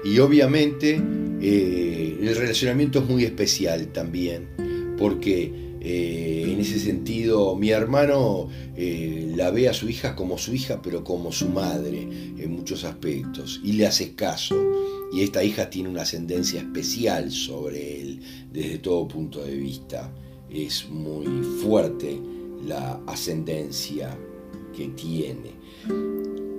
[0.03, 1.01] Y obviamente
[1.41, 4.49] eh, el relacionamiento es muy especial también,
[4.97, 10.53] porque eh, en ese sentido, mi hermano eh, la ve a su hija como su
[10.53, 14.55] hija, pero como su madre en muchos aspectos, y le hace caso
[15.13, 18.19] y esta hija tiene una ascendencia especial sobre él
[18.51, 20.11] desde todo punto de vista.
[20.49, 21.27] Es muy
[21.61, 22.19] fuerte
[22.65, 24.17] la ascendencia
[24.75, 25.51] que tiene.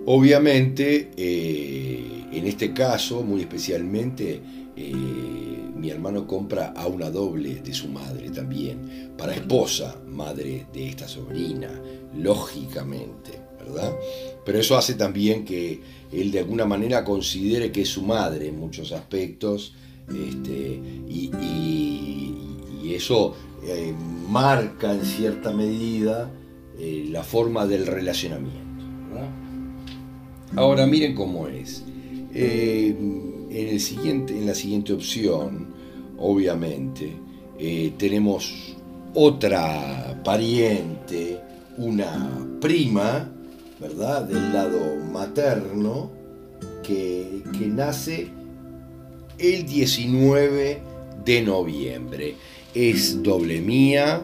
[0.06, 4.40] Obviamente, eh, en este caso, muy especialmente,
[4.76, 4.92] eh,
[5.74, 11.08] mi hermano compra a una doble de su madre también, para esposa, madre de esta
[11.08, 11.70] sobrina,
[12.16, 13.43] lógicamente,
[14.44, 15.80] Pero eso hace también que
[16.12, 19.74] él de alguna manera considere que es su madre en muchos aspectos,
[20.08, 21.30] este, y,
[22.84, 23.34] eso
[23.66, 23.92] eh,
[24.28, 26.30] marca en cierta medida
[26.78, 28.84] eh, la forma del relacionamiento.
[30.54, 31.82] Ahora miren cómo es.
[32.32, 32.94] Eh,
[33.50, 35.74] en, en la siguiente opción,
[36.18, 37.16] obviamente,
[37.98, 38.76] tenemos
[39.14, 41.40] otra pariente,
[41.78, 43.33] una prima,
[43.84, 46.10] Del lado materno,
[46.82, 48.28] que, nace
[49.38, 50.80] el 19
[51.22, 52.34] de noviembre.
[52.74, 54.22] Es doble mía,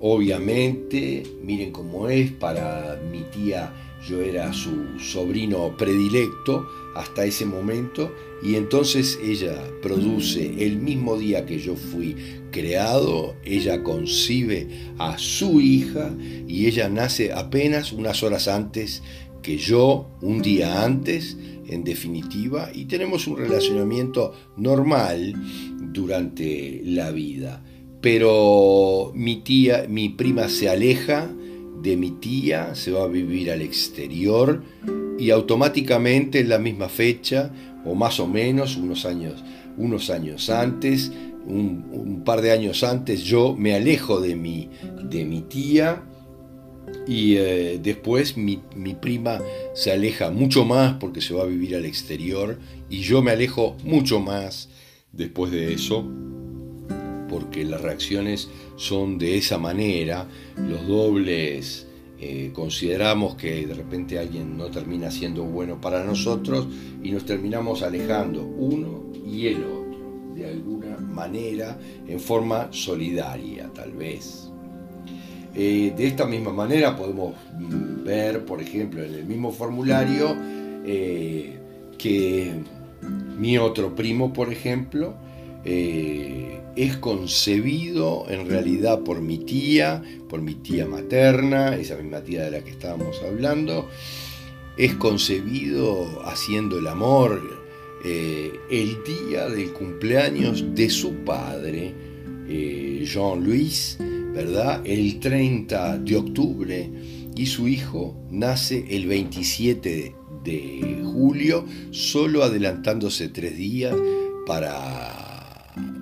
[0.00, 3.72] obviamente, miren cómo es, para mi tía
[4.04, 11.44] yo era su sobrino predilecto hasta ese momento y entonces ella produce el mismo día
[11.44, 12.14] que yo fui
[12.50, 16.14] creado, ella concibe a su hija
[16.46, 19.02] y ella nace apenas unas horas antes
[19.42, 21.36] que yo, un día antes,
[21.68, 25.34] en definitiva, y tenemos un relacionamiento normal
[25.92, 27.62] durante la vida.
[28.00, 31.30] Pero mi tía, mi prima se aleja
[31.82, 34.62] de mi tía, se va a vivir al exterior
[35.18, 37.52] y automáticamente en la misma fecha,
[37.88, 39.42] o más o menos unos años,
[39.76, 41.10] unos años antes,
[41.46, 44.68] un, par de años antes, yo me alejo de mi,
[45.02, 46.02] de mi tía
[47.06, 49.40] y eh, después mi, mi, prima
[49.74, 52.58] se aleja mucho más porque se va a vivir al exterior
[52.90, 54.68] y yo me alejo mucho más
[55.12, 56.04] después de eso
[57.28, 61.87] porque las reacciones son de esa manera, los dobles
[62.20, 66.66] eh, consideramos que de repente alguien no termina siendo bueno para nosotros
[67.00, 71.78] y nos terminamos alejando uno y el otro, de alguna manera,
[72.08, 74.50] en forma solidaria tal vez.
[75.54, 77.34] Eh, de esta misma manera podemos
[78.04, 80.36] ver, por ejemplo, en el mismo formulario,
[80.84, 81.56] eh,
[81.96, 82.52] que
[83.38, 85.14] mi otro primo, por ejemplo,
[86.78, 92.52] es concebido en realidad por mi tía, por mi tía materna, esa misma tía de
[92.52, 93.88] la que estábamos hablando,
[94.76, 97.42] es concebido haciendo el amor
[98.04, 101.92] eh, el día del cumpleaños de su padre,
[102.48, 103.98] eh, Jean-Louis,
[104.32, 104.80] ¿verdad?
[104.86, 106.90] El 30 de octubre
[107.34, 110.14] y su hijo nace el 27
[110.44, 113.96] de julio, solo adelantándose tres días
[114.46, 115.27] para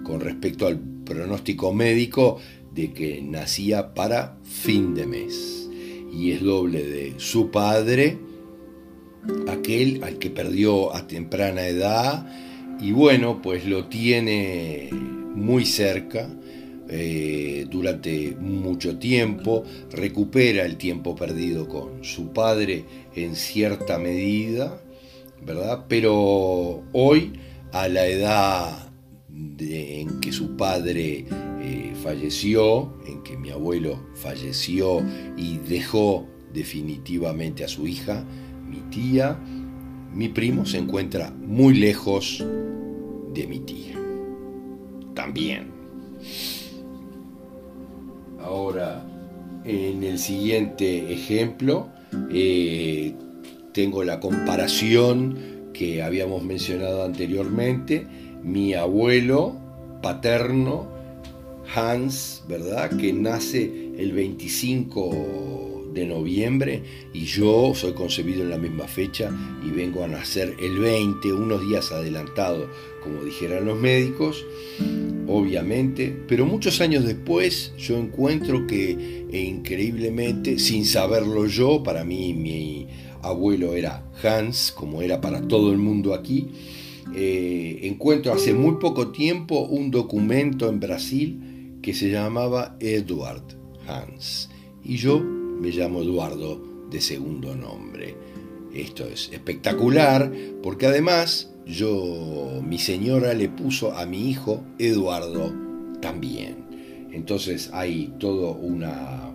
[0.06, 2.38] con respecto al pronóstico médico
[2.72, 5.68] de que nacía para fin de mes.
[6.12, 8.16] Y es doble de su padre,
[9.48, 12.24] aquel al que perdió a temprana edad,
[12.80, 16.28] y bueno, pues lo tiene muy cerca
[16.88, 22.84] eh, durante mucho tiempo, recupera el tiempo perdido con su padre
[23.16, 24.80] en cierta medida,
[25.44, 25.86] ¿verdad?
[25.88, 27.32] Pero hoy
[27.72, 28.85] a la edad
[29.58, 31.26] en que su padre
[31.60, 35.02] eh, falleció, en que mi abuelo falleció
[35.36, 38.24] y dejó definitivamente a su hija,
[38.68, 39.38] mi tía,
[40.12, 42.44] mi primo se encuentra muy lejos
[43.34, 43.98] de mi tía.
[45.14, 45.70] También.
[48.40, 49.06] Ahora,
[49.64, 51.88] en el siguiente ejemplo,
[52.30, 53.14] eh,
[53.72, 55.36] tengo la comparación
[55.74, 58.06] que habíamos mencionado anteriormente.
[58.46, 59.56] Mi abuelo
[60.00, 60.86] paterno,
[61.74, 62.96] Hans, ¿verdad?
[62.96, 63.64] Que nace
[63.98, 66.82] el 25 de noviembre
[67.12, 69.32] y yo soy concebido en la misma fecha
[69.66, 72.70] y vengo a nacer el 20, unos días adelantado,
[73.02, 74.46] como dijeran los médicos,
[75.26, 82.32] obviamente, pero muchos años después yo encuentro que e increíblemente, sin saberlo yo, para mí
[82.32, 82.86] mi
[83.22, 86.46] abuelo era Hans, como era para todo el mundo aquí,
[87.14, 93.44] eh, encuentro hace muy poco tiempo un documento en Brasil que se llamaba Edward
[93.86, 94.50] Hans.
[94.82, 98.16] Y yo me llamo Eduardo de segundo nombre.
[98.74, 105.52] Esto es espectacular porque además yo, mi señora le puso a mi hijo Eduardo
[106.00, 107.08] también.
[107.12, 109.32] Entonces hay todo una,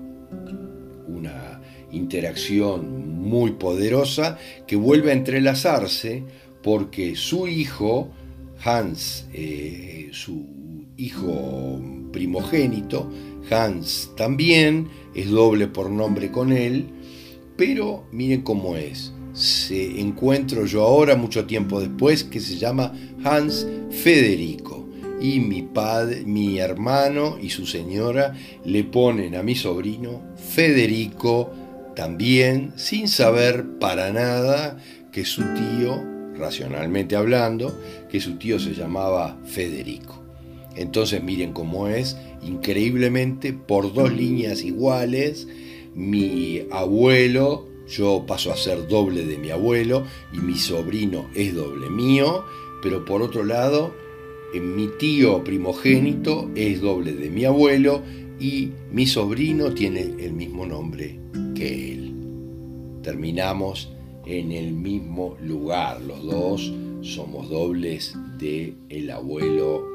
[1.08, 6.24] una interacción muy poderosa que vuelve a entrelazarse
[6.64, 8.10] porque su hijo,
[8.64, 10.46] Hans, eh, su
[10.98, 13.10] hijo primogénito,
[13.50, 16.86] Hans también, es doble por nombre con él,
[17.58, 19.14] pero miren cómo es.
[19.34, 22.94] Se encuentro yo ahora, mucho tiempo después, que se llama
[23.24, 24.88] Hans Federico.
[25.22, 28.34] Y mi padre, mi hermano y su señora
[28.66, 31.52] le ponen a mi sobrino Federico
[31.96, 34.78] también, sin saber para nada
[35.12, 36.11] que su tío,
[36.42, 40.22] racionalmente hablando, que su tío se llamaba Federico.
[40.76, 45.48] Entonces miren cómo es, increíblemente, por dos líneas iguales,
[45.96, 51.90] mi abuelo, yo paso a ser doble de mi abuelo y mi sobrino es doble
[51.90, 52.44] mío,
[52.82, 53.94] pero por otro lado,
[54.60, 58.02] mi tío primogénito es doble de mi abuelo
[58.40, 61.20] y mi sobrino tiene el mismo nombre
[61.54, 62.14] que él.
[63.04, 63.94] Terminamos
[64.26, 69.86] en el mismo lugar, los dos somos dobles de el abuelo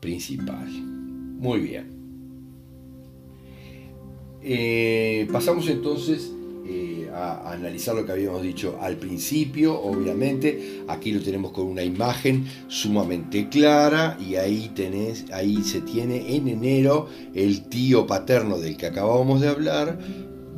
[0.00, 0.68] principal.
[0.68, 1.94] Muy bien.
[4.46, 6.30] Eh, pasamos entonces
[6.66, 10.82] eh, a, analizar lo que habíamos dicho al principio, obviamente.
[10.88, 16.48] Aquí lo tenemos con una imagen sumamente clara y ahí, tenés, ahí se tiene en
[16.48, 19.98] enero el tío paterno del que acabábamos de hablar,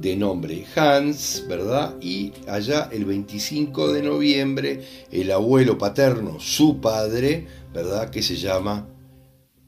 [0.00, 1.94] de nombre Hans, ¿verdad?
[2.00, 8.10] Y allá el 25 de noviembre el abuelo paterno, su padre, ¿verdad?
[8.10, 8.86] Que se llama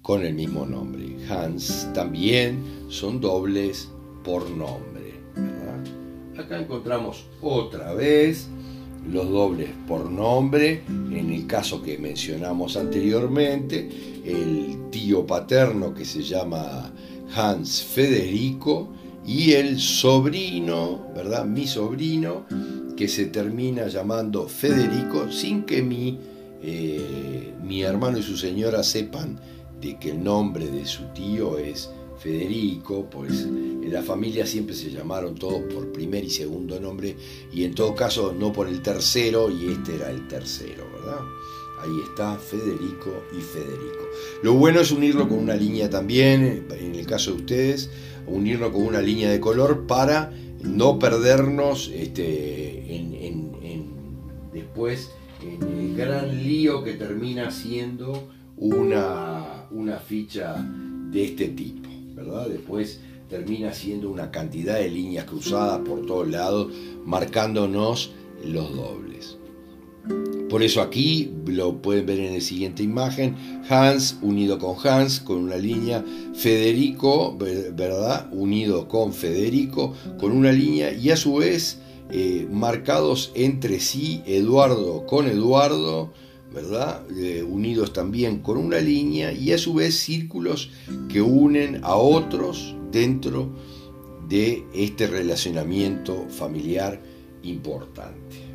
[0.02, 1.16] con el mismo nombre.
[1.28, 3.88] Hans también son dobles
[4.24, 5.14] por nombre.
[6.36, 8.48] Acá encontramos otra vez
[9.10, 13.88] los dobles por nombre, en el caso que mencionamos anteriormente,
[14.24, 16.92] el tío paterno que se llama
[17.34, 18.92] Hans Federico
[19.28, 21.44] y el sobrino, ¿verdad?
[21.44, 22.46] Mi sobrino,
[22.96, 26.18] que se termina llamando Federico sin que mi,
[26.62, 29.38] eh, mi hermano y su señora sepan
[29.82, 34.90] de que el nombre de su tío es Federico, pues en la familia siempre se
[34.90, 37.14] llamaron todos por primer y segundo nombre
[37.52, 41.20] y en todo caso no por el tercero y este era el tercero, ¿verdad?
[41.80, 44.08] Ahí está Federico y Federico.
[44.42, 47.90] Lo bueno es unirlo con una línea también, en el caso de ustedes,
[48.28, 53.52] unirlo con una línea de color para no perdernos este, en,
[54.52, 55.10] después
[55.42, 60.56] en el gran lío que termina siendo una una ficha
[61.10, 62.48] de este tipo, ¿verdad?
[62.48, 66.72] Después termina siendo una cantidad de líneas cruzadas por todos lados,
[67.04, 68.12] marcándonos
[68.44, 69.37] los dobles.
[70.48, 73.37] Por eso aquí lo pueden ver en la siguiente imagen,
[73.69, 76.02] Hans unido con Hans con una línea,
[76.35, 78.29] Federico, ¿verdad?
[78.33, 81.81] Unido con Federico con una línea y a su vez
[82.11, 86.13] eh, marcados entre sí Eduardo con Eduardo,
[86.54, 87.02] ¿verdad?
[87.15, 90.71] Eh, unidos también con una línea y a su vez círculos
[91.11, 93.50] que unen a otros dentro
[94.29, 97.00] de este relacionamiento familiar
[97.42, 98.48] importante.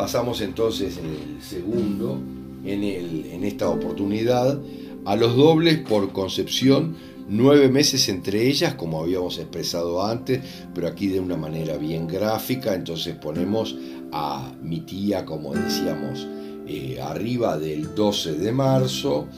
[0.00, 2.18] Pasamos entonces en el segundo,
[2.64, 4.58] en, esta oportunidad,
[5.04, 6.96] a los dobles por concepción,
[7.28, 10.40] nueve meses entre ellas, como habíamos expresado antes,
[10.74, 13.76] pero aquí de una manera bien gráfica, entonces ponemos
[14.10, 16.26] a mi tía, como decíamos,
[16.66, 19.28] eh, arriba del 12 de marzo,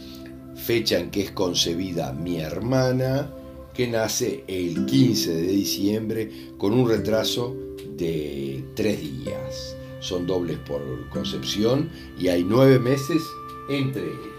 [0.55, 3.29] fecha en que es concebida mi hermana,
[3.75, 7.53] que nace el 15 de diciembre con un retraso
[7.97, 9.82] de tres días.
[10.03, 11.89] Son dobles por concepción
[12.19, 13.23] y hay nueve meses
[13.71, 14.33] entre ellas.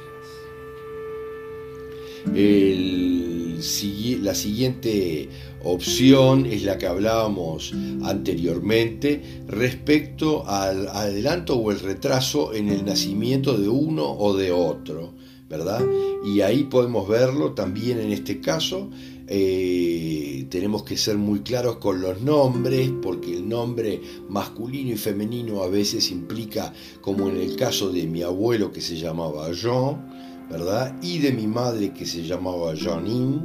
[4.21, 5.29] la siguiente
[5.63, 13.57] opción es la que hablábamos anteriormente respecto al adelanto o el retraso en el nacimiento
[13.57, 15.13] de uno o de otro,
[15.49, 15.81] ¿verdad?
[16.25, 18.89] Y ahí podemos verlo también en este caso.
[19.27, 25.63] Eh, tenemos que ser muy claros con los nombres, porque el nombre masculino y femenino
[25.63, 30.95] a veces implica, como en el caso de mi abuelo que se llamaba Jean, ¿verdad?
[31.01, 33.41] Y de mi madre que se llamaba Janine.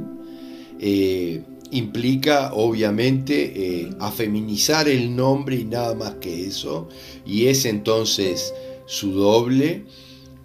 [0.79, 6.89] Eh, implica obviamente eh, afeminizar el nombre y nada más que eso,
[7.25, 8.53] y es entonces
[8.85, 9.85] su doble,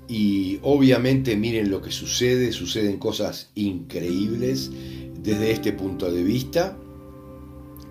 [0.06, 4.70] y obviamente miren lo que sucede, suceden cosas increíbles
[5.24, 6.76] desde este punto de vista.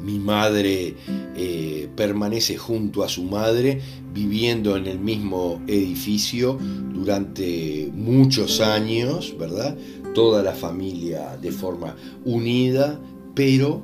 [0.01, 0.95] Mi madre
[1.35, 3.81] eh, permanece junto a su madre,
[4.13, 6.59] viviendo en el mismo edificio
[6.93, 9.77] durante muchos años, ¿verdad?
[10.13, 12.99] Toda la familia de forma unida,
[13.33, 13.83] pero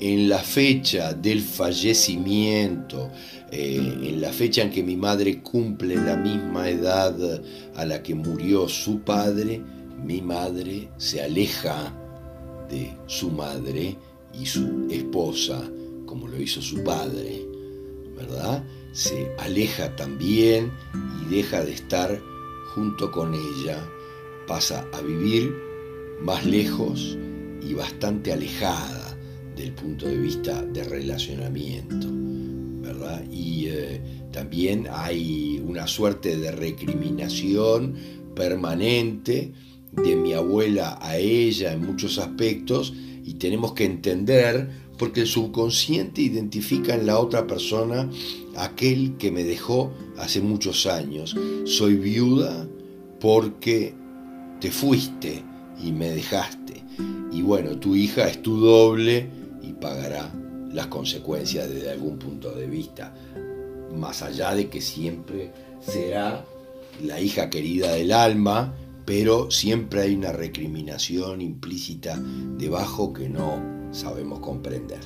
[0.00, 3.10] en la fecha del fallecimiento,
[3.50, 7.16] eh, en la fecha en que mi madre cumple la misma edad
[7.74, 9.60] a la que murió su padre,
[10.04, 11.92] mi madre se aleja
[12.68, 13.96] de su madre
[14.38, 15.62] y su esposa,
[16.06, 17.46] como lo hizo su padre,
[18.16, 18.64] ¿verdad?
[18.92, 20.72] Se aleja también
[21.22, 22.20] y deja de estar
[22.74, 23.78] junto con ella,
[24.46, 25.54] pasa a vivir
[26.20, 27.16] más lejos
[27.62, 29.16] y bastante alejada
[29.56, 32.08] del punto de vista de relacionamiento,
[32.82, 33.24] ¿verdad?
[33.30, 34.00] Y eh,
[34.32, 37.94] también hay una suerte de recriminación
[38.34, 39.52] permanente
[40.02, 42.92] de mi abuela a ella en muchos aspectos
[43.24, 44.68] y tenemos que entender
[44.98, 48.10] porque el subconsciente identifica en la otra persona
[48.56, 51.36] aquel que me dejó hace muchos años.
[51.64, 52.66] Soy viuda
[53.20, 53.94] porque
[54.60, 55.42] te fuiste
[55.82, 56.82] y me dejaste.
[57.32, 59.28] Y bueno, tu hija es tu doble
[59.62, 60.32] y pagará
[60.72, 63.14] las consecuencias desde algún punto de vista,
[63.94, 66.44] más allá de que siempre será
[67.02, 68.74] la hija querida del alma,
[69.08, 72.22] pero siempre hay una recriminación implícita
[72.58, 75.00] debajo que no sabemos comprender.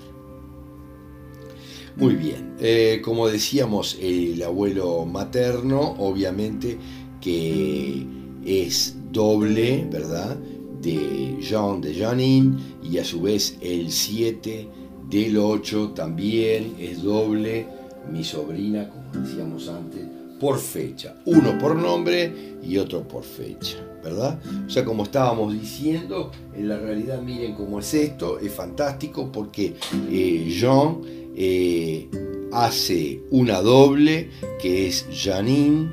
[1.94, 6.78] Muy bien, eh, como decíamos, el abuelo materno, obviamente
[7.20, 8.04] que
[8.44, 10.36] es doble, ¿verdad?
[10.80, 14.68] de Jean de Janine y a su vez el 7
[15.08, 17.68] del 8 también es doble
[18.10, 20.02] mi sobrina, como decíamos antes,
[20.40, 21.14] por fecha.
[21.24, 24.40] Uno por nombre y otro por fecha, ¿verdad?
[24.66, 29.74] O sea, como estábamos diciendo, en la realidad miren cómo es esto, es fantástico porque
[30.10, 31.00] eh, Jean
[31.34, 32.08] eh,
[32.52, 34.30] hace una doble
[34.60, 35.90] que es Janine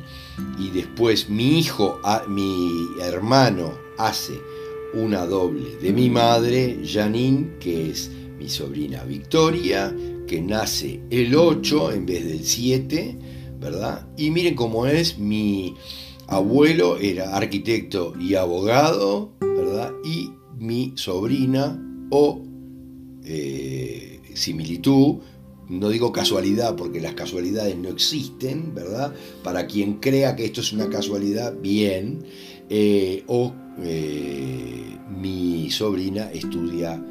[0.57, 4.34] y después mi hijo, mi hermano hace
[4.93, 9.93] una doble de mi madre, Janine, que es mi sobrina Victoria,
[10.28, 13.18] que nace el 8 en vez del 7,
[13.60, 14.07] ¿verdad?
[14.18, 15.76] Y miren cómo es, mi
[16.30, 19.93] abuelo era arquitecto y abogado, ¿verdad?
[20.03, 22.43] Y mi sobrina o
[23.23, 25.17] eh, similitud,
[25.69, 29.13] no digo casualidad porque las casualidades no existen, ¿verdad?
[29.43, 32.23] Para quien crea que esto es una casualidad, bien,
[32.69, 37.03] eh, o eh, mi sobrina estudia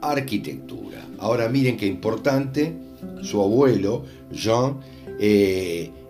[0.00, 1.06] arquitectura.
[1.18, 2.74] Ahora miren qué importante,
[3.22, 4.80] su abuelo, Jean,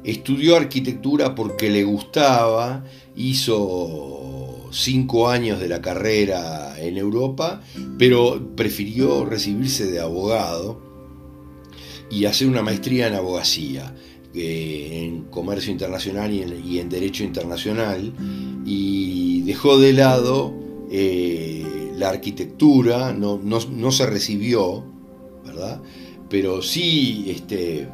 [0.07, 2.85] estudió arquitectura porque le gustaba,
[3.17, 7.61] hizo cinco años de la carrera en Europa,
[7.99, 10.81] pero prefirió recibirse de abogado
[12.11, 13.93] y hacer una maestría en abogacía
[14.39, 18.13] en comercio internacional y en, derecho internacional
[18.67, 20.53] y dejó de lado
[20.91, 21.65] eh,
[21.97, 24.85] la arquitectura, no, se recibió,
[25.45, 25.81] ¿verdad?
[26.29, 27.89] Pero sí este,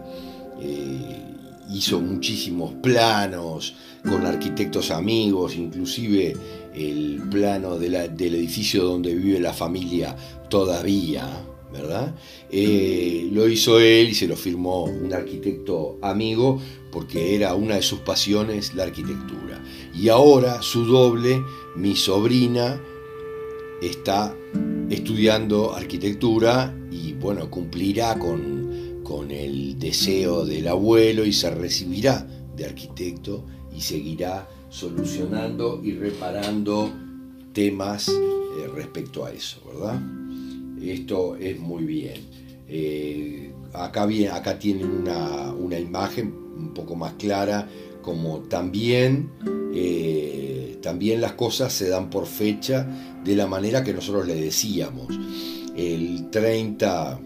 [0.60, 1.21] eh,
[1.74, 6.36] hizo muchísimos planos con arquitectos amigos, inclusive
[6.74, 7.94] el plano del
[8.34, 10.16] edificio donde vive la familia
[10.48, 11.28] todavía,
[11.72, 12.14] ¿verdad?
[12.50, 16.60] Eh, lo hizo él y se lo firmó un arquitecto amigo
[16.90, 19.62] porque era una de sus pasiones la arquitectura.
[19.94, 21.42] Y ahora su doble,
[21.76, 22.80] mi sobrina,
[23.80, 24.36] está
[24.90, 28.61] estudiando arquitectura y bueno, cumplirá con,
[29.12, 33.44] con el deseo del abuelo y se recibirá de arquitecto
[33.76, 36.90] y seguirá solucionando y reparando
[37.52, 40.00] temas eh, respecto a eso, ¿verdad?
[40.80, 42.22] Esto es muy bien.
[42.66, 47.68] Eh, acá, bien acá tienen una, una, imagen un poco más clara,
[48.00, 49.30] como también,
[49.74, 52.88] eh, también las cosas se dan por fecha
[53.22, 55.08] de la manera que nosotros le decíamos.
[55.76, 57.20] El 30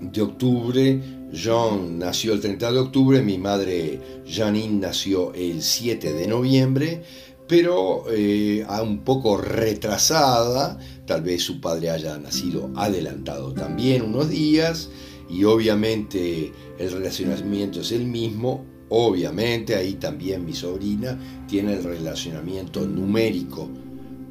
[0.00, 1.00] de octubre,
[1.32, 7.02] John nació el 30 de octubre, mi madre Janine nació el 7 de noviembre,
[7.46, 14.90] pero eh, un poco retrasada, tal vez su padre haya nacido adelantado también unos días,
[15.28, 22.86] y obviamente el relacionamiento es el mismo, obviamente ahí también mi sobrina tiene el relacionamiento
[22.86, 23.68] numérico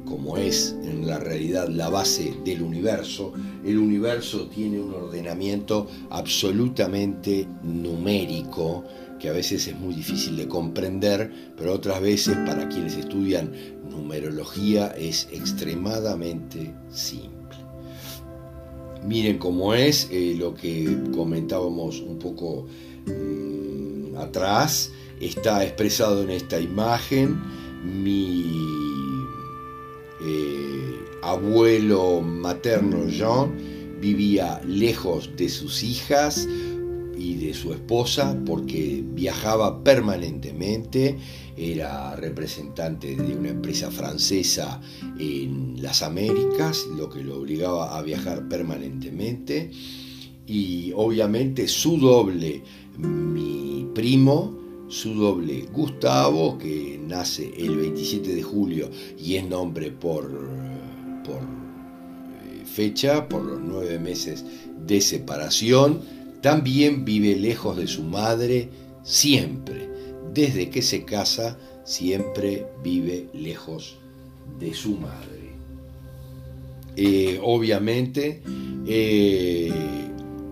[0.04, 3.32] como es en la realidad la base del universo,
[3.64, 8.84] el universo tiene un ordenamiento absolutamente numérico
[9.18, 13.52] que a veces es muy difícil de comprender, pero otras veces para quienes estudian
[13.88, 17.30] numerología es extremadamente simple.
[19.06, 22.66] Miren cómo es eh, lo que comentábamos un poco
[23.06, 24.90] mm, atrás,
[25.20, 27.40] está expresado en esta imagen.
[27.82, 28.89] Mi
[30.22, 36.48] eh, abuelo materno Jean vivía lejos de sus hijas
[37.16, 41.18] y de su esposa porque viajaba permanentemente,
[41.56, 44.80] era representante de una empresa francesa
[45.18, 49.70] en las Américas, lo que lo obligaba a viajar permanentemente.
[50.46, 52.62] Y obviamente su doble,
[52.96, 54.59] mi primo,
[54.90, 60.28] su doble Gustavo, que nace el 27 de julio y es nombre por,
[61.24, 64.44] por eh, fecha, por los nueve meses
[64.84, 66.00] de separación,
[66.42, 68.68] también vive lejos de su madre
[69.04, 69.88] siempre.
[70.34, 73.96] Desde que se casa, siempre vive lejos
[74.58, 75.50] de su madre.
[76.96, 78.42] Eh, obviamente,
[78.86, 79.72] eh,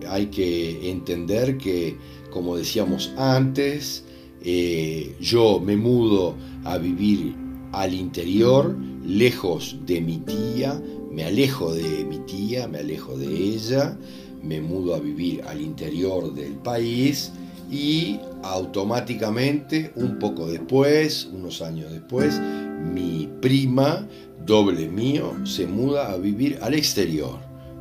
[0.07, 1.97] hay que entender que,
[2.31, 4.05] como decíamos antes,
[4.43, 7.35] eh, yo me mudo a vivir
[7.71, 8.75] al interior,
[9.05, 10.81] lejos de mi tía,
[11.11, 13.97] me alejo de mi tía, me alejo de ella,
[14.43, 17.31] me mudo a vivir al interior del país
[17.69, 24.07] y automáticamente, un poco después, unos años después, mi prima,
[24.45, 27.39] doble mío, se muda a vivir al exterior,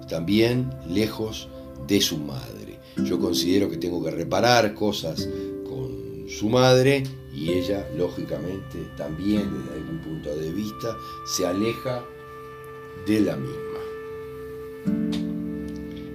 [0.09, 1.49] también lejos
[1.87, 2.79] de su madre.
[3.05, 5.29] Yo considero que tengo que reparar cosas
[6.29, 7.05] su madre
[7.35, 12.05] y ella, lógicamente, también desde algún punto de vista, se aleja
[13.07, 13.79] de la misma.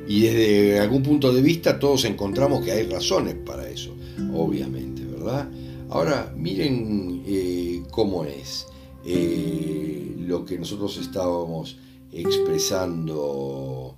[0.08, 3.96] Y desde algún punto de vista todos encontramos que hay razones para eso,
[4.34, 5.50] obviamente, ¿verdad?
[5.90, 8.68] Ahora, miren eh, cómo es
[9.06, 11.78] eh, lo que nosotros estábamos
[12.12, 13.98] expresando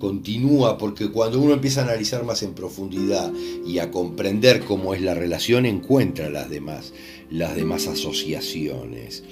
[0.00, 3.30] continúa, porque cuando uno empieza a analizar más en profundidad
[3.64, 6.92] y a comprender cómo es la relación, encuentra las demás,
[7.30, 9.22] las demás asociaciones.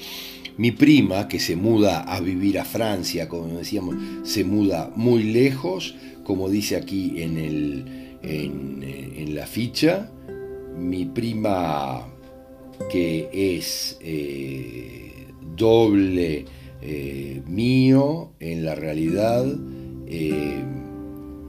[0.59, 5.95] Mi prima, que se muda a vivir a Francia, como decíamos, se muda muy lejos,
[6.23, 10.11] como dice aquí en, el, en, la ficha.
[10.77, 12.09] Mi prima,
[12.91, 16.45] que es eh, doble
[16.83, 19.47] eh, mío, en la realidad,
[20.11, 20.63] eh,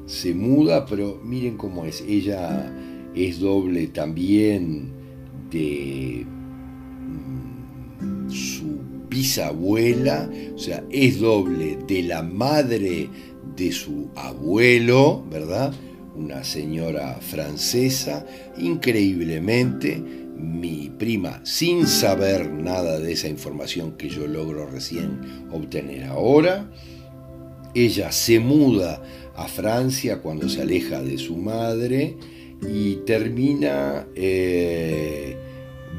[0.05, 2.01] se muda, pero miren cómo es.
[2.01, 2.71] Ella
[3.15, 4.91] es doble también
[5.49, 6.25] de
[7.07, 8.79] mm, su
[9.09, 13.09] bisabuela, o sea, es doble de la madre
[13.55, 15.73] de su abuelo, ¿verdad?
[16.15, 18.25] Una señora francesa,
[18.57, 20.03] increíblemente,
[20.37, 26.69] mi prima, sin saber nada de esa información que yo logro recién obtener ahora,
[27.73, 29.03] ella se muda
[29.35, 32.17] a Francia cuando se aleja de su madre
[32.67, 35.37] y termina eh,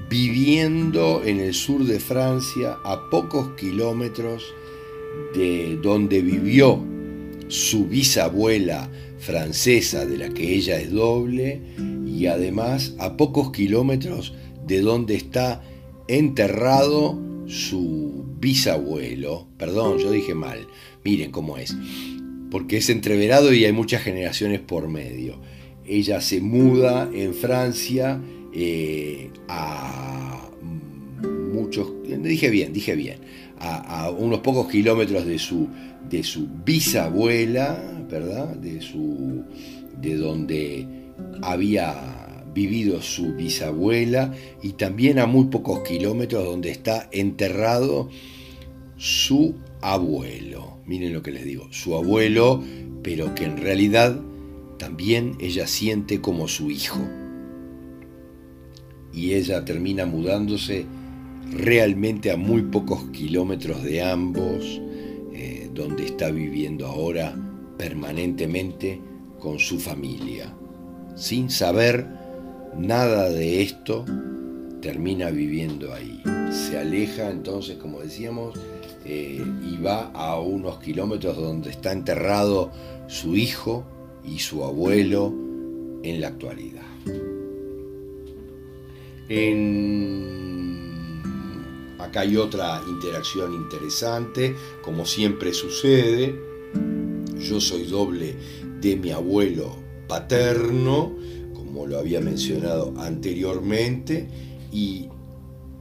[0.09, 4.45] viviendo en el sur de Francia a pocos kilómetros
[5.35, 6.85] de donde vivió
[7.49, 11.61] su bisabuela francesa de la que ella es doble
[12.07, 14.35] y además a pocos kilómetros
[14.67, 15.63] de donde está
[16.09, 20.67] enterrado su bisabuelo, perdón, yo dije mal,
[21.05, 21.77] Miren cómo es.
[22.51, 25.41] Porque es entreverado y hay muchas generaciones por medio.
[25.87, 28.21] Ella se muda en Francia
[28.53, 30.51] eh, a
[31.53, 33.19] muchos, dije bien, dije bien,
[33.59, 35.69] a, unos pocos kilómetros de su,
[36.09, 38.57] de su bisabuela, ¿verdad?
[38.57, 39.45] De, su,
[40.01, 40.87] de donde
[41.43, 48.09] había vivido su bisabuela y también a muy pocos kilómetros donde está enterrado
[48.97, 50.79] su abuelo.
[50.91, 52.65] Miren lo que les digo, su abuelo,
[53.05, 54.21] pero que en realidad
[54.77, 56.99] también ella siente como su hijo.
[59.13, 60.87] Y ella termina mudándose
[61.53, 64.81] realmente a muy pocos kilómetros de ambos,
[65.33, 67.37] eh, donde está viviendo ahora
[67.79, 69.01] permanentemente
[69.39, 70.53] con su familia.
[71.15, 72.05] Sin saber
[72.77, 74.05] nada de esto,
[74.83, 76.21] termina viviendo ahí.
[76.51, 78.59] Se aleja entonces, como decíamos,
[79.05, 82.71] eh, y va a unos kilómetros donde está enterrado
[83.09, 83.85] su hijo
[84.25, 85.33] y su abuelo
[86.03, 86.85] en la actualidad.
[92.01, 96.35] Acá hay otra interacción interesante, como siempre sucede.
[97.39, 98.35] Yo soy doble
[98.81, 99.77] de mi abuelo
[100.09, 101.15] paterno,
[101.55, 104.29] como lo había mencionado anteriormente,
[104.73, 105.09] y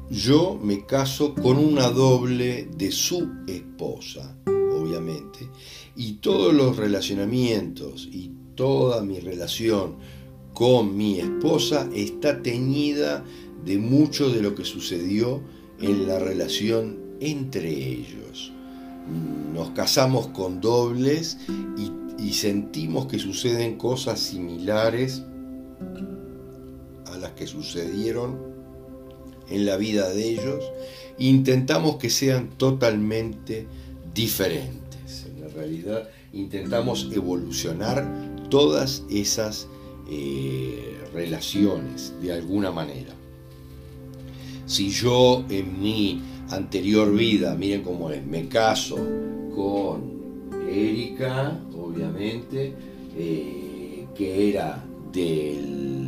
[0.09, 5.49] yo me caso con una doble de su esposa, obviamente,
[5.95, 9.97] y todos los relacionamientos y toda mi relación
[10.53, 13.23] con mi esposa está teñida
[13.63, 15.41] de mucho de lo que sucedió
[15.79, 18.51] en la relación entre ellos.
[19.53, 21.37] Nos casamos con dobles
[21.77, 25.23] y, sentimos que suceden cosas similares
[27.05, 28.48] a las que sucedieron
[29.49, 30.63] en la vida de ellos,
[31.17, 33.67] intentamos que sean totalmente
[34.13, 35.25] diferentes.
[35.27, 38.07] En la realidad intentamos evolucionar
[38.49, 39.67] todas esas
[40.09, 43.13] eh, relaciones de alguna manera.
[44.65, 46.21] Si yo en mi
[46.51, 48.97] anterior vida, miren cómo es, me caso
[49.55, 50.19] con
[50.69, 52.73] Erika, obviamente,
[53.17, 55.98] eh, que era del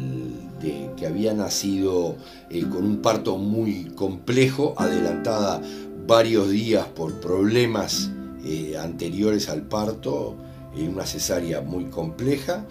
[0.61, 2.15] que había nacido
[2.49, 5.61] eh, con un parto muy complejo, adelantada
[6.07, 8.11] varios días por problemas
[8.43, 10.35] eh, anteriores al parto,
[10.75, 12.65] en una cesárea muy compleja,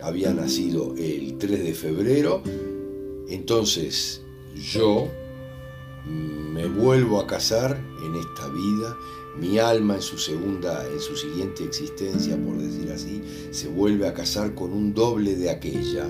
[0.00, 2.42] había nacido el 3 de febrero,
[3.28, 4.20] entonces
[4.54, 5.08] yo
[6.06, 8.96] me vuelvo a casar en esta vida,
[9.38, 14.14] mi alma en su segunda, en su siguiente existencia, por decir así, se vuelve a
[14.14, 16.08] casar con un doble de aquella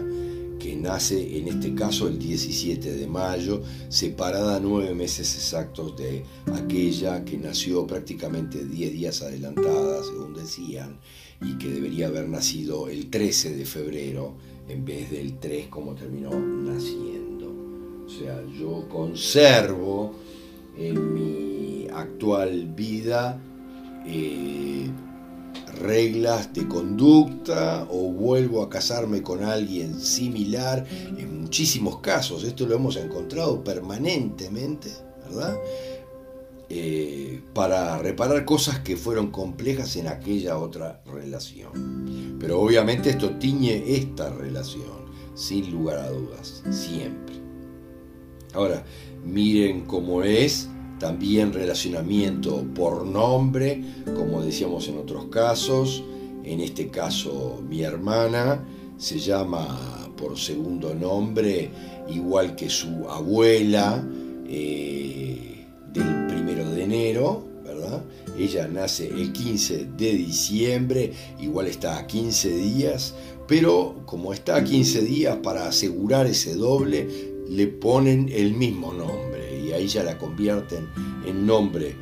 [0.58, 7.24] que nace en este caso el 17 de mayo, separada nueve meses exactos de aquella
[7.24, 10.98] que nació prácticamente 10 días adelantada, según decían,
[11.40, 14.34] y que debería haber nacido el 13 de febrero
[14.68, 17.52] en vez del 3 como terminó naciendo.
[18.06, 20.14] O sea, yo conservo
[20.76, 23.40] en mi actual vida
[24.06, 24.88] eh,
[25.66, 30.86] reglas de conducta o vuelvo a casarme con alguien similar.
[31.18, 34.90] En muchísimos casos, esto lo hemos encontrado permanentemente,
[35.24, 35.56] ¿verdad?
[36.68, 42.36] Eh, para reparar cosas que fueron complejas en aquella otra relación.
[42.40, 47.36] Pero obviamente esto tiñe esta relación, sin lugar a dudas, siempre.
[48.52, 48.84] Ahora,
[49.24, 50.68] miren cómo es
[50.98, 56.02] también relacionamiento por nombre, como decíamos en otros casos,
[56.44, 58.64] en este caso mi hermana
[58.96, 61.70] se llama por segundo nombre
[62.08, 64.02] igual que su abuela
[64.48, 68.02] eh, del primero de enero, ¿verdad?
[68.38, 73.14] Ella nace el 15 de diciembre, igual está a 15 días,
[73.46, 77.08] pero como está a 15 días, para asegurar ese doble,
[77.48, 79.45] le ponen el mismo nombre
[79.76, 80.88] ahí ya la convierten
[81.24, 81.96] en nombre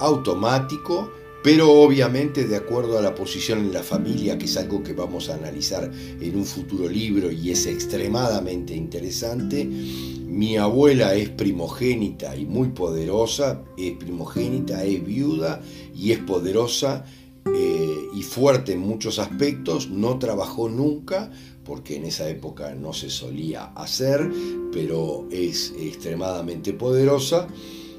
[0.00, 1.10] automático,
[1.42, 5.28] pero obviamente de acuerdo a la posición en la familia, que es algo que vamos
[5.28, 9.64] a analizar en un futuro libro y es extremadamente interesante.
[9.64, 15.60] Mi abuela es primogénita y muy poderosa, es primogénita, es viuda
[15.94, 17.04] y es poderosa
[17.44, 21.30] eh, y fuerte en muchos aspectos, no trabajó nunca,
[21.64, 24.28] porque en esa época no se solía hacer,
[24.72, 27.46] pero es extremadamente poderosa.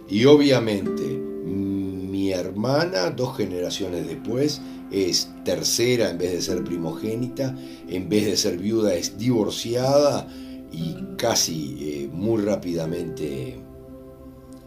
[0.09, 4.61] Y obviamente mi hermana, dos generaciones después,
[4.91, 7.57] es tercera en vez de ser primogénita,
[7.87, 10.27] en vez de ser viuda es divorciada
[10.71, 13.59] y casi eh, muy rápidamente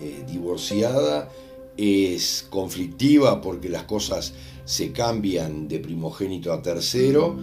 [0.01, 1.29] eh, divorciada,
[1.77, 4.35] es conflictiva porque las cosas
[4.65, 7.37] se cambian de primogénito a tercero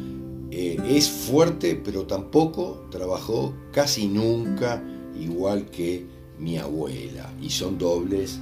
[0.55, 4.83] eh, es fuerte, pero tampoco trabajó casi nunca
[5.19, 6.05] igual que
[6.37, 7.33] mi abuela.
[7.41, 8.39] Y son dobles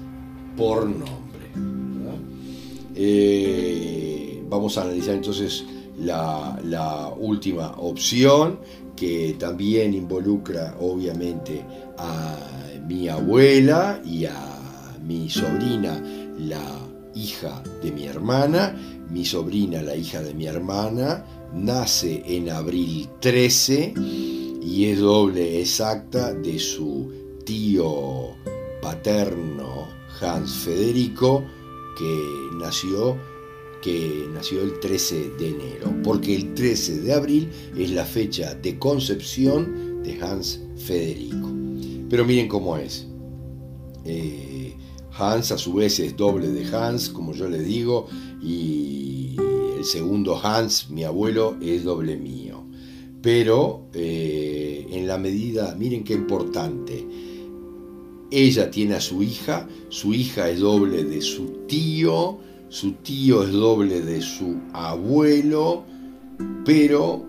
[0.57, 1.21] por nombre.
[2.95, 5.63] Eh, vamos a analizar entonces
[5.97, 8.59] la, última opción,
[8.97, 11.63] que también involucra obviamente
[11.97, 12.37] a
[12.89, 15.97] mi abuela y a mi sobrina,
[16.37, 16.77] la
[17.15, 18.75] hija de mi hermana,
[19.09, 21.23] mi sobrina, la hija de mi hermana,
[21.53, 23.93] nace en abril 13
[24.61, 27.11] y es doble exacta de su
[27.45, 28.35] tío
[28.81, 29.87] paterno
[30.21, 31.43] Hans Federico,
[31.97, 33.17] que nació,
[33.81, 38.77] que nació el 13 de enero, porque el 13 de abril es la fecha de
[38.77, 41.49] concepción de Hans Federico.
[42.09, 43.07] Pero miren cómo es.
[44.05, 44.75] Eh,
[45.13, 48.07] Hans a su vez es doble de Hans, como yo le digo,
[48.41, 49.20] y
[49.81, 52.63] el segundo Hans, mi abuelo, es doble mío.
[53.19, 57.03] Pero eh, en la medida, miren qué importante,
[58.29, 62.37] ella tiene a su hija, su hija es doble de su tío,
[62.69, 65.83] su tío es doble de su abuelo,
[66.63, 67.25] pero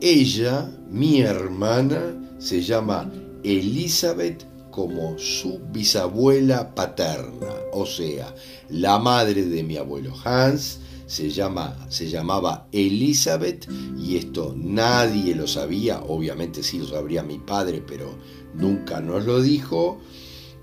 [0.00, 3.08] ella, mi hermana, se llama
[3.44, 8.34] Elizabeth como su bisabuela paterna, o sea,
[8.68, 15.46] la madre de mi abuelo Hans se, llama, se llamaba Elizabeth y esto nadie lo
[15.46, 18.14] sabía, obviamente sí lo sabría mi padre, pero
[18.54, 20.00] nunca nos lo dijo,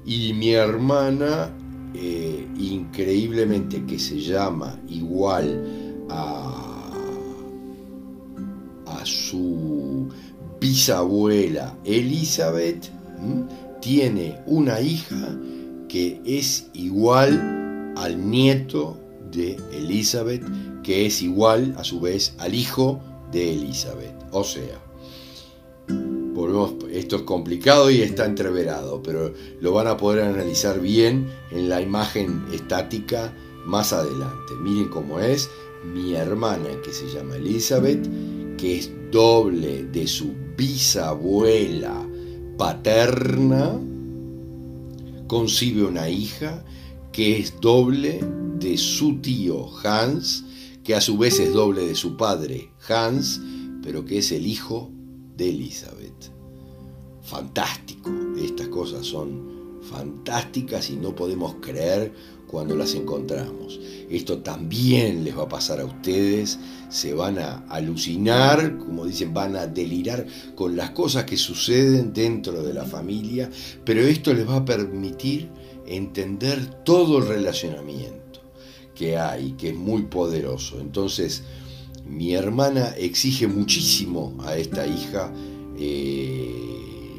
[0.06, 1.56] y mi hermana,
[1.94, 6.92] eh, increíblemente que se llama igual a,
[8.88, 10.10] a su
[10.60, 12.90] bisabuela Elizabeth,
[13.82, 15.38] tiene una hija
[15.88, 19.01] que es igual al nieto
[19.32, 20.44] de Elizabeth,
[20.84, 23.02] que es igual a su vez al hijo
[23.32, 24.16] de Elizabeth.
[24.32, 24.82] O sea,
[25.88, 31.70] volvemos, esto es complicado y está entreverado, pero lo van a poder analizar bien en
[31.70, 33.34] la imagen estática
[33.66, 34.54] más adelante.
[34.62, 35.50] Miren cómo es
[35.94, 38.08] mi hermana que se llama Elizabeth,
[38.58, 42.08] que es doble de su bisabuela
[42.58, 43.80] paterna
[45.32, 46.64] concibe una hija
[47.14, 48.20] que es doble
[48.62, 50.46] de su tío Hans,
[50.84, 53.42] que a su vez es doble de su padre Hans,
[53.82, 54.92] pero que es el hijo
[55.36, 56.32] de Elizabeth.
[57.24, 62.14] Fantástico, estas cosas son fantásticas y no podemos creer
[62.46, 63.80] cuando las encontramos.
[64.10, 66.60] Esto también les va a pasar a ustedes,
[66.90, 72.62] se van a alucinar, como dicen, van a delirar con las cosas que suceden dentro
[72.62, 73.50] de la familia,
[73.84, 75.50] pero esto les va a permitir
[75.88, 78.21] entender todo el relacionamiento
[79.02, 80.80] que hay, que es muy poderoso.
[80.80, 81.42] Entonces,
[82.06, 85.34] mi hermana exige muchísimo a esta hija.
[85.76, 87.18] Eh,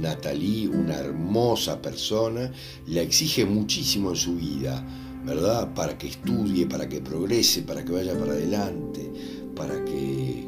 [0.00, 2.52] Natalie, una hermosa persona,
[2.86, 4.86] la exige muchísimo en su vida,
[5.26, 5.74] ¿verdad?
[5.74, 9.10] Para que estudie, para que progrese, para que vaya para adelante,
[9.56, 10.46] para que,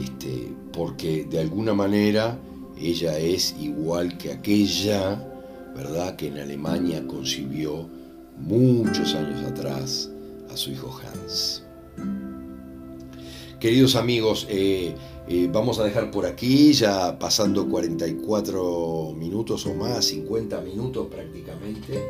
[0.00, 2.38] este, porque de alguna manera
[2.80, 5.16] ella es igual que aquella,
[5.74, 6.14] ¿verdad?
[6.14, 8.03] Que en Alemania concibió
[8.38, 10.10] muchos años atrás
[10.50, 11.62] a su hijo Hans.
[13.60, 14.94] Queridos amigos, eh,
[15.26, 22.02] eh, vamos a dejar por aquí, ya pasando 44 minutos o más, 50 minutos prácticamente.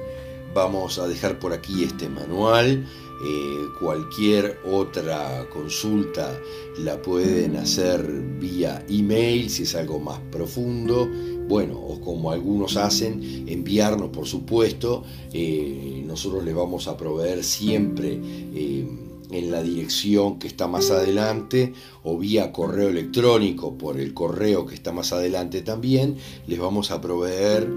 [0.53, 2.85] Vamos a dejar por aquí este manual.
[3.25, 6.37] Eh, cualquier otra consulta
[6.79, 8.03] la pueden hacer
[8.41, 11.09] vía email si es algo más profundo.
[11.49, 15.05] Bueno, o como algunos hacen, enviarnos por supuesto.
[16.07, 18.19] nosotros les vamos a proveer siempre
[19.31, 21.73] en la dirección que está más adelante
[22.03, 26.17] o vía correo electrónico por el correo que está más adelante también,
[26.47, 27.69] les vamos a proveer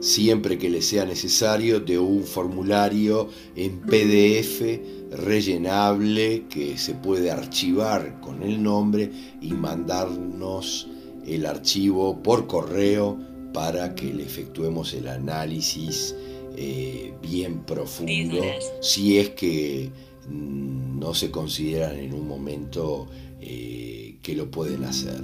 [0.00, 4.62] siempre que les sea necesario de un formulario en PDF
[5.10, 9.10] rellenable que se puede archivar con el nombre
[9.40, 10.88] y mandarnos
[11.26, 13.18] el archivo por correo
[13.52, 16.14] para que le efectuemos el análisis
[16.56, 18.40] eh, bien profundo
[18.80, 19.90] si es que
[20.28, 23.08] no se consideran en un momento
[23.40, 25.20] eh, que lo pueden hacer.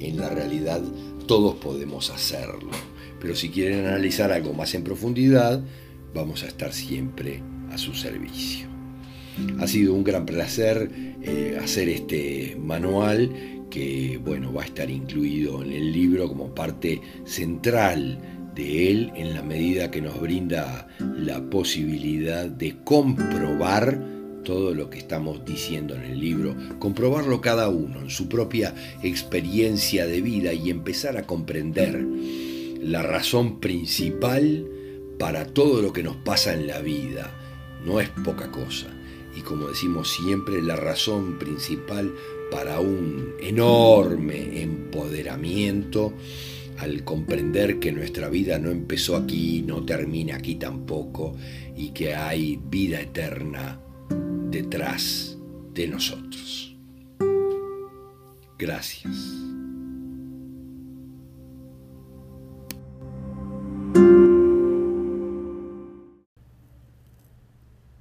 [0.00, 0.82] En la realidad
[1.26, 2.70] todos podemos hacerlo,
[3.20, 5.62] pero si quieren analizar algo más en profundidad,
[6.14, 8.68] vamos a estar siempre a su servicio.
[9.58, 10.90] Ha sido un gran placer
[11.22, 13.30] eh, hacer este manual
[13.74, 18.20] que bueno, va a estar incluido en el libro como parte central
[18.54, 24.00] de él en la medida que nos brinda la posibilidad de comprobar
[24.44, 30.06] todo lo que estamos diciendo en el libro, comprobarlo cada uno en su propia experiencia
[30.06, 32.00] de vida y empezar a comprender
[32.80, 34.68] la razón principal
[35.18, 37.32] para todo lo que nos pasa en la vida.
[37.84, 38.86] No es poca cosa.
[39.36, 42.14] y como decimos siempre, la razón principal
[42.54, 46.14] para un enorme empoderamiento
[46.78, 51.34] al comprender que nuestra vida no empezó aquí, no termina aquí tampoco
[51.76, 53.80] y que hay vida eterna
[54.50, 55.36] detrás
[55.72, 56.76] de nosotros.
[58.56, 59.16] Gracias.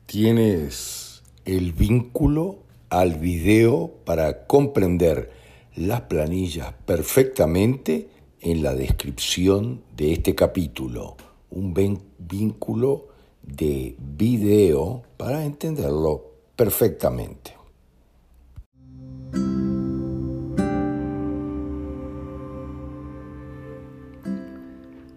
[0.05, 2.62] Tienes el vínculo
[2.93, 5.31] al video para comprender
[5.75, 8.07] las planillas perfectamente
[8.39, 11.17] en la descripción de este capítulo.
[11.49, 11.73] Un
[12.19, 13.07] vínculo
[13.41, 17.55] de video para entenderlo perfectamente.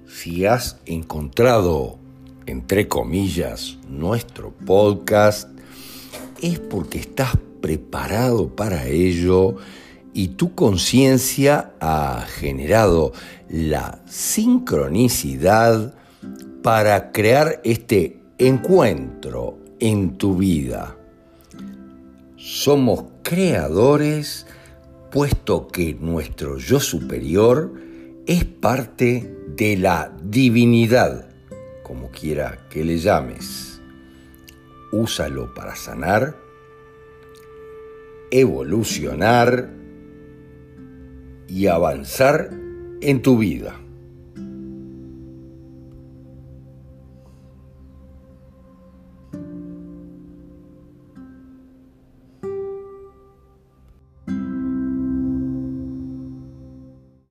[0.07, 1.99] Si has encontrado,
[2.47, 5.51] entre comillas, nuestro podcast,
[6.41, 9.57] es porque estás preparado para ello
[10.15, 13.13] y tu conciencia ha generado
[13.49, 15.93] la sincronicidad
[16.63, 20.97] para crear este encuentro en tu vida.
[22.37, 24.47] Somos creadores
[25.11, 27.73] puesto que nuestro yo superior
[28.29, 31.31] es parte de la divinidad,
[31.83, 33.81] como quiera que le llames.
[34.93, 36.46] Úsalo para sanar
[38.31, 39.71] evolucionar
[41.49, 42.51] y avanzar
[43.01, 43.86] en tu vida.